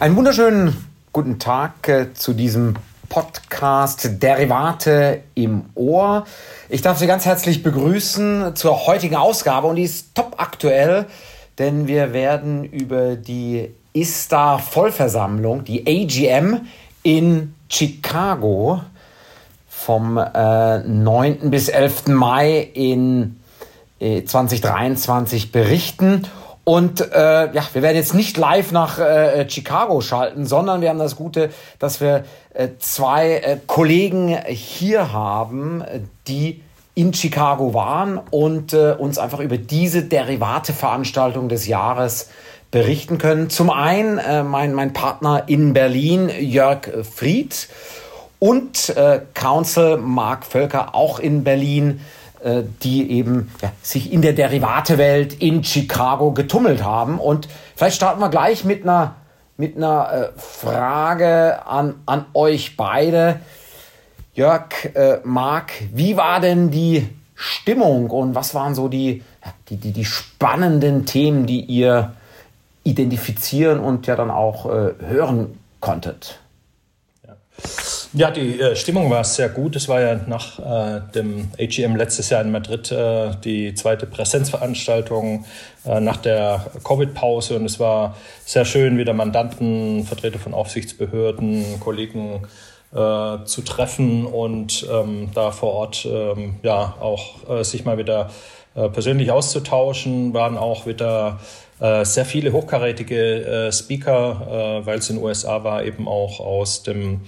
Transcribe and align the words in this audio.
Einen 0.00 0.16
wunderschönen 0.16 0.86
guten 1.12 1.38
Tag 1.38 1.86
äh, 1.86 2.14
zu 2.14 2.32
diesem 2.32 2.72
Podcast 3.10 4.22
Derivate 4.22 5.20
im 5.34 5.66
Ohr. 5.74 6.24
Ich 6.70 6.80
darf 6.80 6.98
Sie 6.98 7.06
ganz 7.06 7.26
herzlich 7.26 7.62
begrüßen 7.62 8.56
zur 8.56 8.86
heutigen 8.86 9.16
Ausgabe 9.16 9.66
und 9.66 9.76
die 9.76 9.82
ist 9.82 10.14
top 10.14 10.36
aktuell, 10.38 11.04
denn 11.58 11.86
wir 11.86 12.14
werden 12.14 12.64
über 12.64 13.14
die 13.14 13.74
ISTA 13.92 14.56
Vollversammlung, 14.56 15.64
die 15.64 15.86
AGM 15.86 16.62
in 17.02 17.54
Chicago 17.68 18.80
vom 19.68 20.16
äh, 20.16 20.78
9. 20.78 21.50
bis 21.50 21.68
11. 21.68 22.06
Mai 22.06 22.70
in 22.72 23.38
äh, 23.98 24.24
2023 24.24 25.52
berichten. 25.52 26.26
Und 26.64 27.00
äh, 27.00 27.52
ja, 27.52 27.62
wir 27.72 27.82
werden 27.82 27.96
jetzt 27.96 28.14
nicht 28.14 28.36
live 28.36 28.70
nach 28.70 28.98
äh, 28.98 29.48
Chicago 29.48 30.00
schalten, 30.00 30.46
sondern 30.46 30.82
wir 30.82 30.90
haben 30.90 30.98
das 30.98 31.16
Gute, 31.16 31.50
dass 31.78 32.00
wir 32.00 32.24
äh, 32.54 32.68
zwei 32.78 33.36
äh, 33.36 33.58
Kollegen 33.66 34.36
hier 34.46 35.12
haben, 35.12 35.82
die 36.28 36.62
in 36.94 37.14
Chicago 37.14 37.72
waren 37.72 38.20
und 38.30 38.72
äh, 38.72 38.92
uns 38.92 39.18
einfach 39.18 39.40
über 39.40 39.56
diese 39.56 40.02
Derivate-Veranstaltung 40.02 41.48
des 41.48 41.66
Jahres 41.66 42.28
berichten 42.70 43.18
können. 43.18 43.50
Zum 43.50 43.70
einen 43.70 44.18
äh, 44.18 44.42
mein, 44.42 44.74
mein 44.74 44.92
Partner 44.92 45.44
in 45.46 45.72
Berlin, 45.72 46.30
Jörg 46.38 46.88
Fried, 47.02 47.68
und 48.38 48.88
äh, 48.96 49.20
Council 49.34 49.98
Mark 49.98 50.44
Völker, 50.44 50.94
auch 50.94 51.18
in 51.18 51.44
Berlin. 51.44 52.00
Äh, 52.42 52.62
die 52.82 53.10
eben 53.10 53.50
ja, 53.60 53.70
sich 53.82 54.10
in 54.10 54.22
der 54.22 54.32
Derivatewelt 54.32 55.34
in 55.42 55.62
Chicago 55.62 56.32
getummelt 56.32 56.82
haben. 56.82 57.18
Und 57.18 57.48
vielleicht 57.76 57.96
starten 57.96 58.18
wir 58.18 58.30
gleich 58.30 58.64
mit 58.64 58.82
einer, 58.82 59.16
mit 59.58 59.76
einer 59.76 60.10
äh, 60.10 60.40
Frage 60.40 61.66
an, 61.66 61.96
an 62.06 62.24
euch 62.32 62.78
beide. 62.78 63.40
Jörg, 64.32 64.72
äh, 64.94 65.18
Marc, 65.22 65.72
wie 65.92 66.16
war 66.16 66.40
denn 66.40 66.70
die 66.70 67.06
Stimmung 67.34 68.08
und 68.08 68.34
was 68.34 68.54
waren 68.54 68.74
so 68.74 68.88
die, 68.88 69.22
die, 69.68 69.76
die, 69.76 69.92
die 69.92 70.06
spannenden 70.06 71.04
Themen, 71.04 71.44
die 71.44 71.60
ihr 71.60 72.14
identifizieren 72.84 73.80
und 73.80 74.06
ja 74.06 74.16
dann 74.16 74.30
auch 74.30 74.64
äh, 74.64 74.94
hören 75.06 75.58
konntet? 75.80 76.38
Ja. 77.26 77.36
Ja, 78.12 78.32
die 78.32 78.60
äh, 78.60 78.74
Stimmung 78.74 79.08
war 79.08 79.22
sehr 79.22 79.48
gut. 79.48 79.76
Es 79.76 79.88
war 79.88 80.00
ja 80.00 80.18
nach 80.26 80.58
äh, 80.58 81.00
dem 81.14 81.48
AGM 81.60 81.94
letztes 81.94 82.28
Jahr 82.30 82.42
in 82.42 82.50
Madrid 82.50 82.90
äh, 82.90 83.30
die 83.44 83.72
zweite 83.74 84.06
Präsenzveranstaltung 84.06 85.44
äh, 85.84 86.00
nach 86.00 86.16
der 86.16 86.66
Covid-Pause 86.82 87.54
und 87.54 87.66
es 87.66 87.78
war 87.78 88.16
sehr 88.44 88.64
schön, 88.64 88.98
wieder 88.98 89.12
Mandanten, 89.12 90.04
Vertreter 90.04 90.40
von 90.40 90.54
Aufsichtsbehörden, 90.54 91.78
Kollegen 91.78 92.42
äh, 92.92 93.44
zu 93.44 93.62
treffen 93.64 94.26
und 94.26 94.84
ähm, 94.90 95.30
da 95.32 95.52
vor 95.52 95.74
Ort 95.74 96.04
ähm, 96.04 96.56
ja 96.64 96.96
auch 97.00 97.48
äh, 97.48 97.62
sich 97.62 97.84
mal 97.84 97.96
wieder 97.96 98.30
persönlich 98.72 99.32
auszutauschen, 99.32 100.32
waren 100.32 100.56
auch 100.56 100.86
wieder 100.86 101.40
sehr 101.80 102.24
viele 102.24 102.52
hochkarätige 102.52 103.70
Speaker, 103.72 104.82
weil 104.84 104.98
es 104.98 105.10
in 105.10 105.16
den 105.16 105.24
USA 105.24 105.64
war, 105.64 105.82
eben 105.82 106.06
auch 106.06 106.38
aus 106.38 106.84
dem 106.84 107.22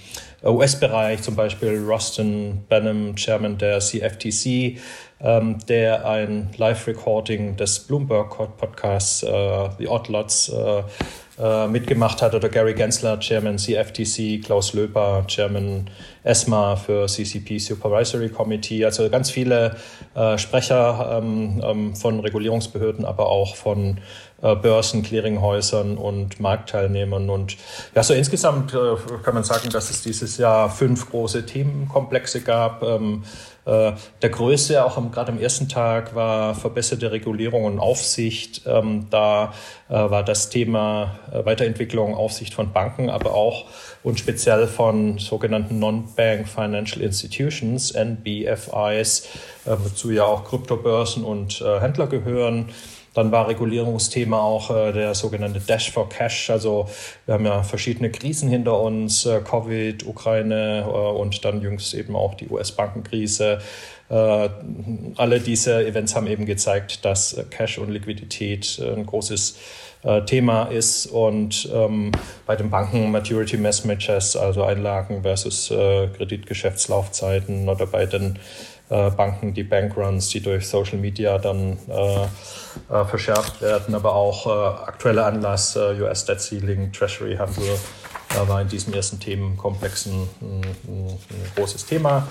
US-Bereich, 0.50 1.22
zum 1.22 1.36
Beispiel 1.36 1.82
Rustin 1.86 2.64
Benham, 2.68 3.14
Chairman 3.16 3.58
der 3.58 3.78
CFTC, 3.80 4.78
ähm, 5.20 5.58
der 5.68 6.06
ein 6.06 6.50
Live-Recording 6.56 7.56
des 7.56 7.80
Bloomberg-Podcasts 7.80 9.22
äh, 9.22 9.68
The 9.78 9.88
Odd 9.88 10.10
Lots 10.10 10.48
äh, 10.48 10.82
äh, 11.38 11.66
mitgemacht 11.66 12.20
hat, 12.20 12.34
oder 12.34 12.48
Gary 12.48 12.74
Gensler, 12.74 13.18
Chairman 13.18 13.56
CFTC, 13.56 14.44
Klaus 14.44 14.74
Löper, 14.74 15.24
Chairman 15.28 15.88
ESMA 16.24 16.76
für 16.76 17.06
CCP 17.06 17.58
Supervisory 17.58 18.28
Committee, 18.28 18.84
also 18.84 19.08
ganz 19.08 19.30
viele 19.30 19.76
äh, 20.14 20.36
Sprecher 20.36 21.20
ähm, 21.22 21.62
ähm, 21.64 21.96
von 21.96 22.20
Regulierungsbehörden, 22.20 23.04
aber 23.04 23.28
auch 23.28 23.56
von 23.56 23.98
äh, 24.42 24.56
Börsen, 24.56 25.04
Clearinghäusern 25.04 25.96
und 25.96 26.40
Marktteilnehmern. 26.40 27.30
Und 27.30 27.56
ja, 27.94 28.02
so 28.02 28.12
insgesamt 28.12 28.74
äh, 28.74 28.96
kann 29.22 29.34
man 29.34 29.44
sagen, 29.44 29.70
dass 29.70 29.88
es 29.88 30.02
dieses 30.02 30.36
Jahr 30.36 30.68
fünf 30.68 31.08
große 31.10 31.46
Themenkomplexe 31.46 32.40
gab. 32.40 32.82
Ähm, 32.82 33.22
äh, 33.64 33.92
der 34.20 34.30
größte, 34.30 34.84
auch 34.84 34.96
gerade 35.12 35.30
am 35.30 35.38
ersten 35.38 35.68
Tag, 35.68 36.16
war 36.16 36.56
verbesserte 36.56 37.12
Regulierung 37.12 37.64
und 37.64 37.78
Aufsicht. 37.78 38.62
Ähm, 38.66 39.06
da 39.10 39.52
war 39.88 40.24
das 40.24 40.48
Thema 40.48 41.18
Weiterentwicklung, 41.30 42.14
Aufsicht 42.14 42.54
von 42.54 42.72
Banken, 42.72 43.10
aber 43.10 43.34
auch 43.34 43.66
und 44.02 44.18
speziell 44.18 44.66
von 44.66 45.18
sogenannten 45.18 45.78
Non-Bank 45.78 46.48
Financial 46.48 47.02
Institutions, 47.02 47.92
NBFIs, 47.92 49.28
wozu 49.66 50.10
ja 50.10 50.24
auch 50.24 50.44
Kryptobörsen 50.44 51.24
und 51.24 51.60
Händler 51.60 52.06
gehören. 52.06 52.70
Dann 53.14 53.30
war 53.30 53.48
Regulierungsthema 53.48 54.40
auch 54.40 54.70
äh, 54.70 54.92
der 54.92 55.14
sogenannte 55.14 55.60
Dash 55.60 55.90
for 55.90 56.08
Cash. 56.08 56.50
Also 56.50 56.88
wir 57.26 57.34
haben 57.34 57.44
ja 57.44 57.62
verschiedene 57.62 58.10
Krisen 58.10 58.48
hinter 58.48 58.80
uns, 58.80 59.26
äh, 59.26 59.40
Covid, 59.40 60.06
Ukraine 60.06 60.84
äh, 60.86 60.90
und 60.90 61.44
dann 61.44 61.60
jüngst 61.60 61.94
eben 61.94 62.16
auch 62.16 62.34
die 62.34 62.48
US-Bankenkrise. 62.48 63.58
Äh, 64.08 64.48
alle 65.16 65.40
diese 65.40 65.84
Events 65.86 66.14
haben 66.14 66.26
eben 66.26 66.46
gezeigt, 66.46 67.04
dass 67.04 67.36
Cash 67.50 67.78
und 67.78 67.90
Liquidität 67.90 68.80
ein 68.80 69.06
großes 69.06 69.56
äh, 70.04 70.22
Thema 70.22 70.64
ist 70.64 71.06
und 71.06 71.68
ähm, 71.72 72.10
bei 72.44 72.56
den 72.56 72.70
Banken 72.70 73.12
Maturity 73.12 73.56
Mismatches, 73.56 74.36
also 74.36 74.64
Einlagen 74.64 75.22
versus 75.22 75.70
äh, 75.70 76.08
Kreditgeschäftslaufzeiten 76.08 77.68
oder 77.68 77.86
bei 77.86 78.06
den 78.06 78.38
äh, 78.92 79.10
Banken, 79.10 79.54
die 79.54 79.64
Bankruns, 79.64 80.28
die 80.28 80.40
durch 80.40 80.68
Social 80.68 80.98
Media 80.98 81.38
dann 81.38 81.78
äh, 81.88 82.24
äh, 82.90 83.04
verschärft 83.06 83.62
werden, 83.62 83.94
aber 83.94 84.14
auch 84.14 84.46
äh, 84.46 84.50
aktueller 84.86 85.26
Anlass, 85.26 85.76
äh, 85.76 86.00
US 86.02 86.26
Handel 88.32 88.48
war 88.48 88.60
in 88.60 88.68
diesem 88.68 88.94
ersten 88.94 89.20
Themenkomplex 89.20 90.06
ein, 90.06 90.28
ein, 90.40 90.62
ein, 90.88 91.18
großes 91.56 91.86
Thema. 91.86 92.26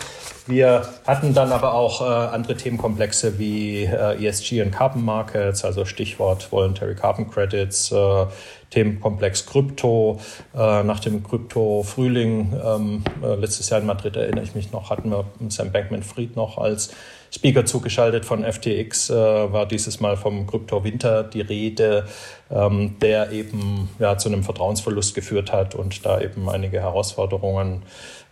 Wir 0.48 0.88
hatten 1.06 1.34
dann 1.34 1.52
aber 1.52 1.74
auch 1.74 2.02
äh, 2.02 2.04
andere 2.04 2.56
Themenkomplexe 2.56 3.38
wie 3.38 3.84
äh, 3.84 4.26
ESG 4.26 4.62
und 4.62 4.72
Carbon 4.72 5.06
Markets, 5.06 5.64
also 5.64 5.86
Stichwort 5.86 6.52
Voluntary 6.52 6.96
Carbon 6.96 7.30
Credits, 7.30 7.92
äh, 7.92 8.26
Themenkomplex 8.72 9.46
Krypto. 9.46 10.20
Äh, 10.56 10.84
nach 10.84 11.00
dem 11.00 11.24
Krypto-Frühling 11.24 12.54
ähm, 12.64 13.04
äh, 13.22 13.36
letztes 13.36 13.70
Jahr 13.70 13.82
in 13.82 13.86
Madrid 13.86 14.16
erinnere 14.16 14.44
ich 14.44 14.56
mich 14.56 14.72
noch, 14.72 14.90
hatten 14.90 15.10
wir 15.10 15.26
Sam 15.50 15.72
Bankman-Fried 15.72 16.36
noch 16.36 16.58
als 16.58 16.92
Speaker 17.34 17.66
zugeschaltet 17.66 18.26
von 18.26 18.44
FTX, 18.44 19.10
äh, 19.10 19.14
war 19.14 19.66
dieses 19.66 20.00
Mal 20.02 20.18
vom 20.18 20.46
Krypto-Winter 20.48 21.24
die 21.24 21.42
Rede, 21.42 22.06
ähm, 22.52 22.98
der 23.02 23.32
eben 23.32 23.90
ja, 24.00 24.18
zu 24.18 24.30
einem 24.30 24.44
Vertrauensverlust 24.44 25.16
geführt 25.16 25.54
hat 25.54 25.74
und 25.74 26.06
da 26.06 26.20
eben 26.20 26.50
einige 26.50 26.82
Herausforderungen 26.82 27.84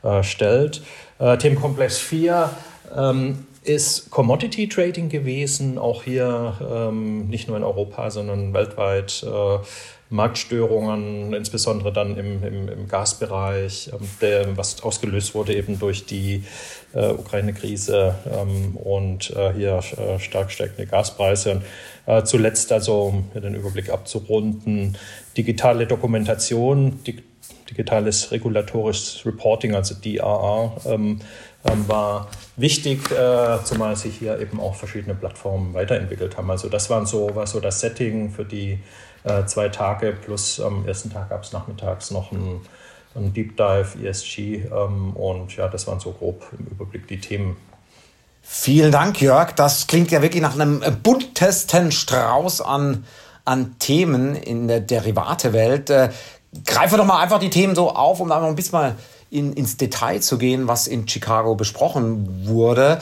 äh, 0.04 0.22
stellt. 0.22 0.82
Äh, 1.18 1.38
Themenkomplex 1.38 1.98
4 1.98 2.50
ähm, 2.98 3.46
ist 3.64 4.10
Commodity 4.10 4.68
Trading 4.68 5.08
gewesen, 5.08 5.78
auch 5.78 6.04
hier 6.04 6.58
ähm, 6.70 7.28
nicht 7.30 7.48
nur 7.48 7.56
in 7.56 7.64
Europa, 7.64 8.12
sondern 8.12 8.54
weltweit. 8.54 9.24
Äh, 9.26 9.60
Marktstörungen, 10.12 11.34
insbesondere 11.34 11.94
dann 11.94 12.18
im, 12.18 12.44
im, 12.44 12.68
im 12.68 12.88
Gasbereich, 12.88 13.92
ähm, 13.94 14.08
der, 14.22 14.58
was 14.58 14.82
ausgelöst 14.82 15.36
wurde 15.36 15.54
eben 15.54 15.78
durch 15.78 16.06
die 16.06 16.44
äh, 16.94 17.10
Ukraine-Krise 17.10 18.16
ähm, 18.32 18.76
und 18.78 19.32
äh, 19.32 19.54
hier 19.54 19.80
äh, 19.98 20.20
stark 20.20 20.52
steigende 20.52 20.86
Gaspreise. 20.86 21.52
Und, 21.52 21.64
äh, 22.06 22.24
zuletzt 22.24 22.72
also, 22.72 23.02
um 23.04 23.32
den 23.34 23.56
Überblick 23.56 23.90
abzurunden, 23.90 24.98
digitale 25.38 25.88
Dokumentation, 25.88 27.04
dig 27.04 27.24
digitales 27.70 28.32
regulatorisches 28.32 29.24
Reporting, 29.28 29.76
also 29.76 29.94
DRR, 29.94 30.76
ähm, 30.86 31.20
ähm, 31.66 31.88
war 31.88 32.30
wichtig, 32.56 33.12
äh, 33.12 33.64
zumal 33.64 33.96
sich 33.96 34.18
hier 34.18 34.40
eben 34.40 34.60
auch 34.60 34.76
verschiedene 34.76 35.14
Plattformen 35.14 35.74
weiterentwickelt 35.74 36.38
haben. 36.38 36.50
Also 36.50 36.70
das 36.70 36.90
waren 36.90 37.06
so, 37.06 37.36
war 37.36 37.46
so 37.48 37.60
das 37.60 37.80
Setting 37.80 38.32
für 38.32 38.46
die 38.46 38.80
äh, 39.24 39.46
zwei 39.46 39.70
Tage 39.70 40.14
plus 40.14 40.60
am 40.60 40.88
ersten 40.88 41.12
Tag 41.12 41.30
gab 41.30 41.44
es 41.44 41.52
nachmittags 41.52 42.12
noch 42.12 42.32
ein, 42.32 42.62
ein 43.16 43.34
Deep 43.34 43.58
Dive 43.58 43.88
ESG 44.04 44.66
ähm, 44.72 45.16
und 45.16 45.56
ja, 45.56 45.68
das 45.68 45.88
waren 45.88 46.00
so 46.00 46.12
grob 46.12 46.46
im 46.58 46.68
Überblick 46.68 47.08
die 47.08 47.20
Themen. 47.20 47.58
Vielen 48.42 48.92
Dank, 48.92 49.22
Jörg. 49.22 49.52
Das 49.54 49.88
klingt 49.88 50.12
ja 50.12 50.22
wirklich 50.22 50.42
nach 50.42 50.56
einem 50.56 50.82
buntesten 51.04 51.92
Strauß 51.92 52.62
an, 52.62 53.06
an 53.46 53.76
Themen 53.80 54.36
in 54.36 54.68
der 54.68 54.80
Derivatewelt. 54.80 55.90
Äh, 55.90 56.10
greifen 56.66 56.94
wir 56.94 56.98
doch 56.98 57.06
mal 57.06 57.22
einfach 57.22 57.40
die 57.40 57.50
Themen 57.50 57.76
so 57.76 57.92
auf, 57.92 58.20
um 58.20 58.30
da 58.30 58.40
noch 58.40 58.48
ein 58.48 58.56
bisschen 58.56 58.80
mal 58.80 58.96
in, 59.30 59.54
ins 59.54 59.78
Detail 59.78 60.20
zu 60.20 60.38
gehen, 60.38 60.68
was 60.68 60.88
in 60.88 61.08
Chicago 61.08 61.56
besprochen 61.56 62.48
wurde. 62.48 63.00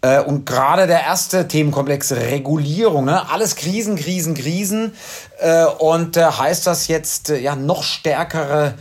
Äh, 0.00 0.20
und 0.20 0.46
gerade 0.46 0.86
der 0.86 1.02
erste 1.02 1.48
Themenkomplex 1.48 2.12
Regulierung, 2.12 3.04
ne? 3.04 3.28
alles 3.30 3.56
Krisen, 3.56 3.96
Krisen, 3.96 4.34
Krisen. 4.34 4.94
Äh, 5.38 5.64
und 5.64 6.16
äh, 6.16 6.24
heißt 6.24 6.66
das 6.66 6.88
jetzt 6.88 7.30
äh, 7.30 7.38
ja 7.38 7.56
noch 7.56 7.82
stärkere 7.82 8.74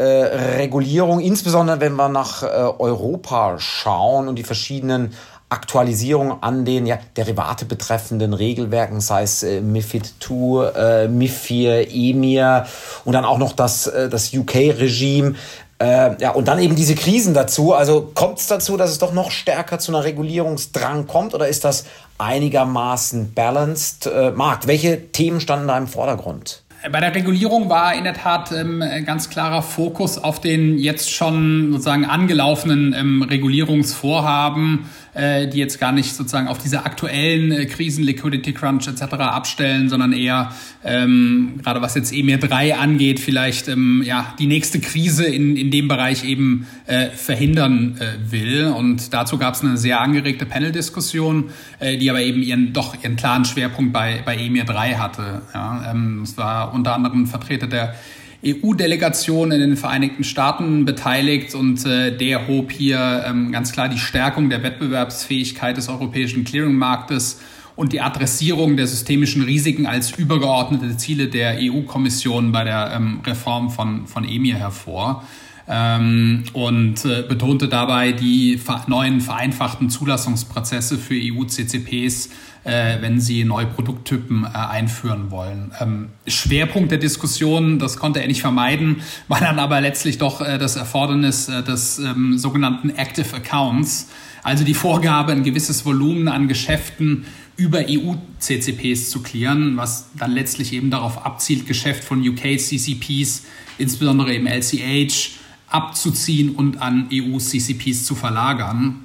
äh, 0.00 0.56
Regulierung, 0.56 1.20
insbesondere 1.20 1.80
wenn 1.80 1.94
wir 1.94 2.08
nach 2.08 2.42
äh, 2.42 2.46
Europa 2.46 3.58
schauen 3.58 4.28
und 4.28 4.36
die 4.36 4.44
verschiedenen 4.44 5.12
Aktualisierung 5.50 6.42
an 6.42 6.64
den 6.64 6.86
ja, 6.86 6.98
Derivate 7.16 7.64
betreffenden 7.64 8.32
Regelwerken, 8.32 9.00
sei 9.00 9.24
es 9.24 9.42
äh, 9.42 9.60
MIFID 9.60 10.14
II, 10.30 10.64
äh, 10.74 11.08
MIFIR, 11.08 11.90
EMIR 11.90 12.66
und 13.04 13.12
dann 13.12 13.24
auch 13.24 13.38
noch 13.38 13.52
das, 13.52 13.88
äh, 13.88 14.08
das 14.08 14.32
UK-Regime. 14.32 15.34
Äh, 15.80 16.22
ja, 16.22 16.30
und 16.30 16.46
dann 16.46 16.60
eben 16.60 16.76
diese 16.76 16.94
Krisen 16.94 17.34
dazu. 17.34 17.74
Also 17.74 18.10
kommt 18.14 18.38
es 18.38 18.46
dazu, 18.46 18.76
dass 18.76 18.90
es 18.90 18.98
doch 18.98 19.12
noch 19.12 19.30
stärker 19.30 19.78
zu 19.78 19.92
einer 19.92 20.04
Regulierungsdrang 20.04 21.06
kommt 21.06 21.34
oder 21.34 21.48
ist 21.48 21.64
das 21.64 21.84
einigermaßen 22.16 23.34
balanced? 23.34 24.06
Äh, 24.06 24.30
Marc, 24.30 24.66
welche 24.66 25.10
Themen 25.10 25.40
standen 25.40 25.68
da 25.68 25.76
im 25.76 25.88
Vordergrund? 25.88 26.62
Bei 26.88 27.00
der 27.00 27.14
Regulierung 27.14 27.68
war 27.68 27.94
in 27.94 28.04
der 28.04 28.14
Tat 28.14 28.52
ähm, 28.52 28.82
ganz 29.04 29.28
klarer 29.28 29.62
Fokus 29.62 30.16
auf 30.16 30.40
den 30.40 30.78
jetzt 30.78 31.10
schon 31.10 31.72
sozusagen 31.72 32.06
angelaufenen 32.06 32.94
ähm, 32.94 33.22
Regulierungsvorhaben 33.22 34.86
äh, 35.14 35.48
die 35.48 35.58
jetzt 35.58 35.80
gar 35.80 35.92
nicht 35.92 36.14
sozusagen 36.14 36.48
auf 36.48 36.58
diese 36.58 36.84
aktuellen 36.84 37.52
äh, 37.52 37.66
Krisen, 37.66 38.04
Liquidity 38.04 38.52
Crunch 38.52 38.88
etc. 38.88 39.14
abstellen, 39.14 39.88
sondern 39.88 40.12
eher, 40.12 40.52
ähm, 40.84 41.60
gerade 41.62 41.82
was 41.82 41.94
jetzt 41.94 42.12
EMIR 42.12 42.38
3 42.38 42.76
angeht, 42.76 43.20
vielleicht 43.20 43.68
ähm, 43.68 44.02
ja, 44.04 44.34
die 44.38 44.46
nächste 44.46 44.80
Krise 44.80 45.24
in, 45.24 45.56
in 45.56 45.70
dem 45.70 45.88
Bereich 45.88 46.24
eben 46.24 46.66
äh, 46.86 47.08
verhindern 47.10 47.98
äh, 47.98 48.30
will. 48.30 48.66
Und 48.66 49.12
dazu 49.12 49.38
gab 49.38 49.54
es 49.54 49.62
eine 49.62 49.76
sehr 49.76 50.00
angeregte 50.00 50.46
Panel-Diskussion, 50.46 51.50
äh, 51.78 51.96
die 51.96 52.10
aber 52.10 52.20
eben 52.22 52.42
ihren 52.42 52.72
doch 52.72 52.96
ihren 53.02 53.16
klaren 53.16 53.44
Schwerpunkt 53.44 53.92
bei, 53.92 54.22
bei 54.24 54.36
EMIR 54.36 54.64
3 54.64 54.94
hatte. 54.94 55.42
Ja, 55.54 55.90
ähm, 55.90 56.22
es 56.22 56.36
war 56.36 56.72
unter 56.72 56.94
anderem 56.94 57.26
Vertreter 57.26 57.66
der 57.66 57.94
EU-Delegation 58.44 59.52
in 59.52 59.60
den 59.60 59.76
Vereinigten 59.76 60.24
Staaten 60.24 60.84
beteiligt 60.86 61.54
und 61.54 61.84
äh, 61.84 62.16
der 62.16 62.48
hob 62.48 62.72
hier 62.72 63.24
ähm, 63.26 63.52
ganz 63.52 63.72
klar 63.72 63.88
die 63.88 63.98
Stärkung 63.98 64.48
der 64.48 64.62
Wettbewerbsfähigkeit 64.62 65.76
des 65.76 65.88
europäischen 65.88 66.44
Clearingmarktes 66.44 67.40
und 67.76 67.92
die 67.92 68.00
Adressierung 68.00 68.76
der 68.76 68.86
systemischen 68.86 69.42
Risiken 69.42 69.86
als 69.86 70.12
übergeordnete 70.12 70.96
Ziele 70.96 71.28
der 71.28 71.58
EU-Kommission 71.60 72.50
bei 72.50 72.64
der 72.64 72.92
ähm, 72.94 73.20
Reform 73.26 73.70
von, 73.70 74.06
von 74.06 74.26
EMIR 74.26 74.56
hervor 74.56 75.24
ähm, 75.70 76.44
und 76.52 77.04
äh, 77.04 77.22
betonte 77.28 77.68
dabei 77.68 78.12
die 78.12 78.60
neuen 78.88 79.20
vereinfachten 79.20 79.88
Zulassungsprozesse 79.88 80.98
für 80.98 81.14
EU-CCPs 81.14 82.30
äh, 82.64 83.00
wenn 83.00 83.20
sie 83.20 83.44
neue 83.44 83.66
Produkttypen 83.66 84.44
äh, 84.44 84.48
einführen 84.56 85.30
wollen. 85.30 85.72
Ähm, 85.80 86.10
Schwerpunkt 86.26 86.90
der 86.90 86.98
Diskussion, 86.98 87.78
das 87.78 87.96
konnte 87.96 88.20
er 88.20 88.26
nicht 88.26 88.40
vermeiden, 88.40 88.96
war 89.28 89.40
dann 89.40 89.58
aber 89.58 89.80
letztlich 89.80 90.18
doch 90.18 90.40
äh, 90.40 90.58
das 90.58 90.76
Erfordernis 90.76 91.48
äh, 91.48 91.62
des 91.62 91.98
ähm, 91.98 92.38
sogenannten 92.38 92.90
Active 92.90 93.34
Accounts, 93.34 94.08
also 94.42 94.64
die 94.64 94.74
Vorgabe, 94.74 95.32
ein 95.32 95.42
gewisses 95.42 95.84
Volumen 95.84 96.28
an 96.28 96.48
Geschäften 96.48 97.24
über 97.56 97.80
EU-CCPs 97.86 99.10
zu 99.10 99.22
klären, 99.22 99.76
was 99.76 100.08
dann 100.16 100.32
letztlich 100.32 100.72
eben 100.72 100.90
darauf 100.90 101.26
abzielt, 101.26 101.66
Geschäft 101.66 102.04
von 102.04 102.26
UK-CCPs, 102.26 103.44
insbesondere 103.76 104.34
im 104.34 104.46
LCH, 104.46 105.39
abzuziehen 105.70 106.50
und 106.50 106.82
an 106.82 107.08
EU-CCPs 107.12 108.04
zu 108.04 108.14
verlagern. 108.14 108.96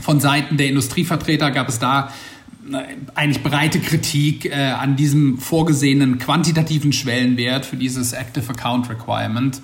Von 0.00 0.20
Seiten 0.20 0.56
der 0.56 0.68
Industrievertreter 0.68 1.50
gab 1.50 1.68
es 1.68 1.78
da 1.78 2.10
eigentlich 3.14 3.42
breite 3.42 3.80
Kritik 3.80 4.46
äh, 4.46 4.54
an 4.54 4.96
diesem 4.96 5.38
vorgesehenen 5.38 6.18
quantitativen 6.18 6.92
Schwellenwert 6.92 7.64
für 7.64 7.76
dieses 7.76 8.12
Active 8.12 8.48
Account 8.50 8.90
Requirement. 8.90 9.60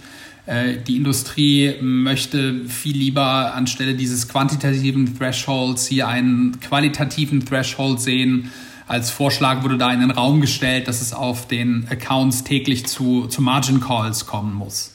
Äh, 0.47 0.77
die 0.87 0.97
Industrie 0.97 1.75
möchte 1.81 2.67
viel 2.67 2.97
lieber 2.97 3.55
anstelle 3.55 3.95
dieses 3.95 4.29
quantitativen 4.29 5.17
Thresholds 5.19 5.87
hier 5.87 6.09
einen 6.09 6.61
qualitativen 6.61 7.45
Threshold 7.45 8.01
sehen. 8.01 8.51
Als 8.87 9.11
Vorschlag 9.11 9.63
wurde 9.63 9.79
da 9.79 9.93
in 9.93 10.01
den 10.01 10.11
Raum 10.11 10.41
gestellt, 10.41 10.89
dass 10.89 11.01
es 11.01 11.13
auf 11.13 11.49
den 11.49 11.87
Accounts 11.91 12.45
täglich 12.45 12.87
zu, 12.87 13.27
zu 13.27 13.41
Margin 13.41 13.81
Calls 13.81 14.27
kommen 14.27 14.55
muss. 14.55 14.92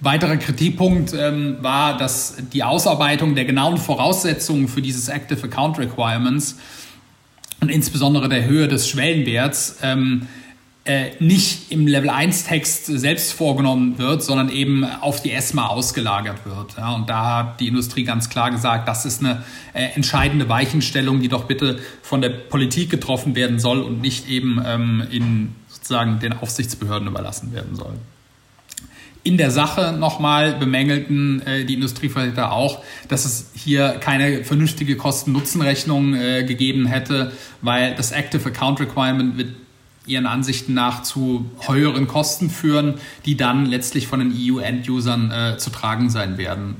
Weiterer 0.00 0.36
Kritikpunkt 0.36 1.12
ähm, 1.12 1.56
war, 1.60 1.96
dass 1.96 2.36
die 2.52 2.62
Ausarbeitung 2.62 3.34
der 3.34 3.44
genauen 3.44 3.78
Voraussetzungen 3.78 4.68
für 4.68 4.80
dieses 4.80 5.08
Active 5.08 5.42
Account 5.42 5.78
Requirements 5.78 6.56
und 7.60 7.70
insbesondere 7.70 8.28
der 8.28 8.44
Höhe 8.44 8.68
des 8.68 8.88
Schwellenwerts 8.88 9.78
ähm, 9.82 10.28
äh, 10.84 11.10
nicht 11.18 11.70
im 11.70 11.86
Level 11.86 12.08
1 12.08 12.44
Text 12.44 12.86
selbst 12.86 13.32
vorgenommen 13.32 13.98
wird, 13.98 14.22
sondern 14.22 14.48
eben 14.48 14.84
auf 14.84 15.20
die 15.20 15.32
ESMA 15.32 15.66
ausgelagert 15.66 16.46
wird. 16.46 16.76
Ja, 16.78 16.94
und 16.94 17.10
da 17.10 17.36
hat 17.36 17.60
die 17.60 17.66
Industrie 17.68 18.04
ganz 18.04 18.30
klar 18.30 18.50
gesagt, 18.50 18.88
das 18.88 19.04
ist 19.04 19.20
eine 19.20 19.44
äh, 19.74 19.88
entscheidende 19.96 20.48
Weichenstellung, 20.48 21.20
die 21.20 21.28
doch 21.28 21.44
bitte 21.44 21.78
von 22.02 22.22
der 22.22 22.30
Politik 22.30 22.88
getroffen 22.88 23.34
werden 23.34 23.58
soll 23.58 23.82
und 23.82 24.00
nicht 24.00 24.28
eben 24.30 24.62
ähm, 24.64 25.02
in 25.10 25.54
sozusagen 25.68 26.20
den 26.20 26.32
Aufsichtsbehörden 26.32 27.08
überlassen 27.08 27.52
werden 27.52 27.74
soll. 27.74 27.94
In 29.24 29.36
der 29.36 29.50
Sache 29.50 29.92
nochmal 29.92 30.54
bemängelten 30.54 31.42
äh, 31.46 31.64
die 31.64 31.74
Industrievertreter 31.74 32.52
auch, 32.52 32.82
dass 33.08 33.24
es 33.24 33.50
hier 33.54 33.96
keine 34.00 34.44
vernünftige 34.44 34.96
Kosten-Nutzen-Rechnung 34.96 36.14
äh, 36.14 36.44
gegeben 36.44 36.86
hätte, 36.86 37.32
weil 37.60 37.94
das 37.94 38.12
Active 38.12 38.48
Account 38.48 38.80
Requirement 38.80 39.36
wird 39.36 39.48
ihren 40.08 40.26
Ansichten 40.26 40.74
nach 40.74 41.02
zu 41.02 41.50
höheren 41.66 42.08
Kosten 42.08 42.50
führen, 42.50 42.94
die 43.26 43.36
dann 43.36 43.66
letztlich 43.66 44.06
von 44.06 44.20
den 44.20 44.32
EU-End-Usern 44.34 45.30
äh, 45.30 45.58
zu 45.58 45.70
tragen 45.70 46.10
sein 46.10 46.38
werden. 46.38 46.76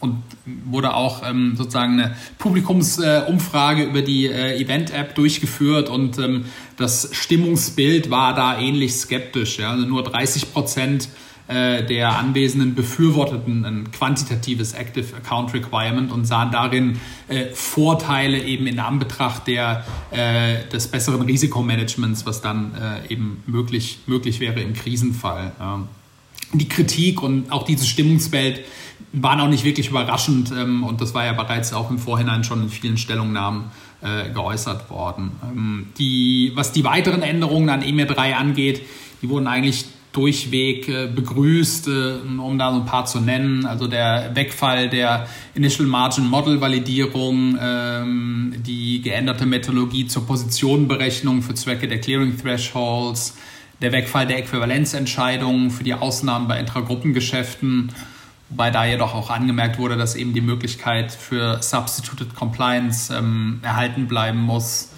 Und 0.00 0.22
wurde 0.44 0.94
auch 0.94 1.22
ähm, 1.26 1.54
sozusagen 1.56 1.98
eine 1.98 2.14
Publikumsumfrage 2.38 3.84
über 3.84 4.02
die 4.02 4.26
äh, 4.26 4.60
Event-App 4.60 5.14
durchgeführt 5.14 5.88
und 5.88 6.18
ähm, 6.18 6.44
das 6.76 7.08
Stimmungsbild 7.12 8.10
war 8.10 8.34
da 8.34 8.58
ähnlich 8.58 8.94
skeptisch. 8.94 9.58
Ja? 9.58 9.70
Also 9.70 9.86
nur 9.86 10.04
30 10.04 10.52
Prozent 10.52 11.04
äh, 11.04 11.08
der 11.46 12.18
Anwesenden 12.18 12.74
befürworteten 12.74 13.66
ein 13.66 13.92
quantitatives 13.92 14.72
Active 14.72 15.14
Account 15.14 15.52
Requirement 15.52 16.10
und 16.10 16.24
sahen 16.24 16.50
darin 16.50 16.98
äh, 17.28 17.46
Vorteile 17.52 18.42
eben 18.42 18.66
in 18.66 18.78
Anbetracht 18.78 19.46
der, 19.46 19.84
äh, 20.10 20.66
des 20.72 20.88
besseren 20.88 21.22
Risikomanagements, 21.22 22.24
was 22.24 22.40
dann 22.40 22.72
äh, 22.74 23.12
eben 23.12 23.42
möglich, 23.46 23.98
möglich 24.06 24.40
wäre 24.40 24.60
im 24.60 24.72
Krisenfall. 24.72 25.52
Ja. 25.58 25.86
Die 26.52 26.68
Kritik 26.68 27.22
und 27.22 27.50
auch 27.50 27.64
dieses 27.64 27.88
Stimmungsbild 27.88 28.60
waren 29.12 29.40
auch 29.40 29.48
nicht 29.48 29.64
wirklich 29.64 29.90
überraschend 29.90 30.50
ähm, 30.50 30.84
und 30.84 31.00
das 31.00 31.14
war 31.14 31.24
ja 31.24 31.32
bereits 31.32 31.72
auch 31.72 31.90
im 31.90 31.98
Vorhinein 31.98 32.44
schon 32.44 32.62
in 32.62 32.68
vielen 32.68 32.96
Stellungnahmen 32.96 33.64
äh, 34.02 34.30
geäußert 34.30 34.90
worden. 34.90 35.32
Ähm, 35.42 35.86
die, 35.98 36.52
was 36.54 36.72
die 36.72 36.84
weiteren 36.84 37.22
Änderungen 37.22 37.70
an 37.70 37.82
EMIR 37.82 38.06
3 38.06 38.36
angeht, 38.36 38.82
die 39.22 39.28
wurden 39.28 39.46
eigentlich 39.46 39.86
durchweg 40.14 40.88
äh, 40.88 41.08
begrüßt, 41.08 41.88
äh, 41.88 42.14
um 42.38 42.56
da 42.56 42.72
so 42.72 42.80
ein 42.80 42.86
paar 42.86 43.04
zu 43.04 43.20
nennen. 43.20 43.66
Also 43.66 43.88
der 43.88 44.30
Wegfall 44.34 44.88
der 44.88 45.26
Initial 45.54 45.88
Margin 45.88 46.26
Model 46.26 46.60
Validierung, 46.60 47.58
ähm, 47.60 48.54
die 48.64 49.02
geänderte 49.02 49.44
Methodologie 49.44 50.06
zur 50.06 50.24
Positionenberechnung 50.24 51.42
für 51.42 51.54
Zwecke 51.54 51.88
der 51.88 52.00
Clearing 52.00 52.38
Thresholds, 52.38 53.36
der 53.82 53.90
Wegfall 53.90 54.26
der 54.26 54.38
Äquivalenzentscheidungen 54.38 55.70
für 55.70 55.82
die 55.82 55.94
Ausnahmen 55.94 56.46
bei 56.46 56.60
Intragruppengeschäften, 56.60 57.92
wobei 58.50 58.70
da 58.70 58.84
jedoch 58.84 59.16
auch 59.16 59.30
angemerkt 59.30 59.80
wurde, 59.80 59.96
dass 59.96 60.14
eben 60.14 60.32
die 60.32 60.40
Möglichkeit 60.40 61.10
für 61.10 61.60
Substituted 61.60 62.36
Compliance 62.36 63.12
ähm, 63.12 63.58
erhalten 63.62 64.06
bleiben 64.06 64.38
muss. 64.38 64.90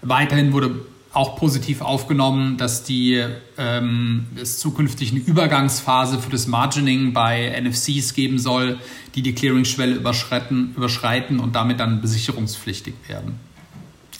Weiterhin 0.00 0.54
wurde 0.54 0.74
auch 1.12 1.36
positiv 1.36 1.82
aufgenommen, 1.82 2.56
dass 2.56 2.84
die 2.84 3.22
ähm, 3.58 4.26
es 4.40 4.58
zukünftig 4.58 5.10
eine 5.10 5.20
Übergangsphase 5.20 6.18
für 6.18 6.30
das 6.30 6.46
Margining 6.46 7.12
bei 7.12 7.60
NFCs 7.60 8.14
geben 8.14 8.38
soll, 8.38 8.78
die 9.14 9.22
die 9.22 9.34
Clearingschwelle 9.34 9.94
überschreiten, 9.94 10.72
überschreiten 10.76 11.38
und 11.38 11.54
damit 11.54 11.80
dann 11.80 12.00
besicherungspflichtig 12.00 12.94
werden. 13.08 13.38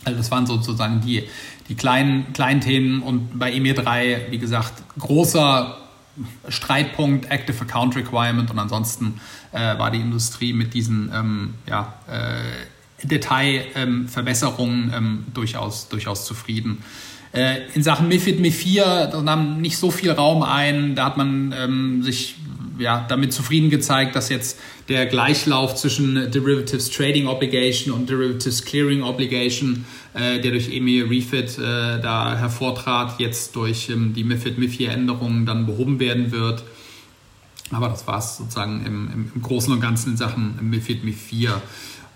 Also 0.05 0.19
das 0.19 0.31
waren 0.31 0.47
sozusagen 0.47 1.01
die, 1.01 1.25
die 1.69 1.75
kleinen, 1.77 2.33
kleinen 2.33 2.61
Themen 2.61 3.03
und 3.03 3.39
bei 3.39 3.53
EMIR 3.53 3.75
3, 3.75 4.27
wie 4.31 4.39
gesagt, 4.39 4.83
großer 4.99 5.79
Streitpunkt, 6.49 7.31
Active 7.31 7.59
Account 7.63 7.97
Requirement 7.97 8.51
und 8.51 8.59
ansonsten 8.59 9.21
äh, 9.53 9.79
war 9.79 9.91
die 9.91 10.01
Industrie 10.01 10.53
mit 10.53 10.75
diesen 10.75 11.11
ähm, 11.15 11.55
ja, 11.67 11.95
äh, 12.07 12.43
Detailverbesserungen 13.05 14.93
ähm, 14.95 15.25
durchaus, 15.35 15.89
durchaus 15.89 16.25
zufrieden. 16.25 16.83
Äh, 17.33 17.61
in 17.75 17.83
Sachen 17.83 18.09
MIFID, 18.09 18.41
MIFIR, 18.41 19.09
da 19.11 19.23
nahm 19.23 19.61
nicht 19.61 19.79
so 19.79 19.91
viel 19.91 20.11
Raum 20.11 20.43
ein. 20.43 20.95
Da 20.95 21.07
hat 21.07 21.17
man 21.17 21.55
ähm, 21.59 22.03
sich 22.03 22.37
ja, 22.79 23.05
damit 23.09 23.33
zufrieden 23.33 23.71
gezeigt, 23.71 24.17
dass 24.17 24.29
jetzt 24.29 24.59
der 24.89 25.07
Gleichlauf 25.07 25.75
zwischen 25.75 26.31
Derivatives 26.31 26.91
Trading 26.91 27.27
Obligation 27.27 27.95
und 27.95 28.11
Derivatives 28.11 28.65
Clearing 28.65 29.03
Obligation, 29.03 29.85
äh, 30.15 30.41
der 30.41 30.51
durch 30.51 30.69
EMI 30.69 31.03
Refit 31.03 31.59
äh, 31.59 32.01
da 32.01 32.37
hervortrat, 32.37 33.19
jetzt 33.19 33.57
durch 33.57 33.89
ähm, 33.89 34.13
die 34.15 34.25
MIFID-MIFIR-Änderungen 34.25 35.47
dann 35.47 35.67
behoben 35.67 36.01
werden 36.01 36.33
wird. 36.33 36.65
Aber 37.71 37.89
das 37.89 38.07
war 38.07 38.19
es 38.19 38.37
sozusagen 38.37 38.85
im, 38.85 39.31
im, 39.35 39.43
Großen 39.43 39.73
und 39.73 39.81
Ganzen 39.81 40.11
in 40.11 40.17
Sachen 40.19 40.59
MIFID 40.61 41.05
MIFIR. 41.05 41.63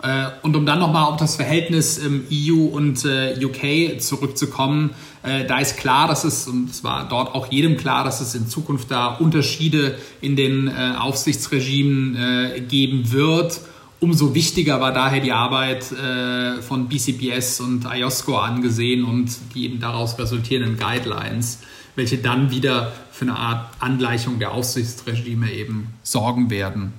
Äh, 0.03 0.26
und 0.43 0.55
um 0.55 0.67
dann 0.67 0.79
nochmal 0.79 1.05
auf 1.05 1.17
das 1.17 1.37
Verhältnis 1.37 2.00
EU 2.00 2.67
und 2.67 3.05
äh, 3.05 3.37
UK 3.43 4.00
zurückzukommen, 4.00 4.91
äh, 5.23 5.47
da 5.47 5.59
ist 5.59 5.79
klar, 5.79 6.07
dass 6.07 6.25
es, 6.25 6.47
und 6.47 6.71
es 6.71 6.85
war 6.85 7.09
dort 7.09 7.35
auch 7.35 7.50
jedem 7.50 7.76
klar, 7.76 8.05
dass 8.05 8.21
es 8.21 8.35
in 8.35 8.47
Zukunft 8.47 8.91
da 8.91 9.15
Unterschiede 9.15 9.99
in 10.21 10.37
den 10.37 10.69
Aufsichtsregimen 10.69 12.67
geben 12.69 13.12
wird. 13.12 13.61
Umso 13.99 14.35
wichtiger 14.35 14.81
war 14.81 14.93
daher 14.93 15.21
die 15.21 15.33
Arbeit 15.33 15.85
von 15.85 16.88
BCBS 16.88 17.61
und 17.61 17.87
IOSCO 17.91 18.37
angesehen 18.37 19.05
und 19.05 19.31
die 19.55 19.65
eben 19.65 19.81
daraus 19.81 20.19
resultierenden 20.19 20.79
Guidelines, 20.79 21.61
welche 21.95 22.19
dann 22.19 22.50
wieder 22.50 22.93
für 23.11 23.25
eine 23.25 23.37
Art 23.37 23.71
Angleichung 23.81 24.38
der 24.38 24.53
Aufsichtsregime 24.53 25.50
eben 25.53 25.95
sorgen 26.03 26.50
werden. 26.50 26.93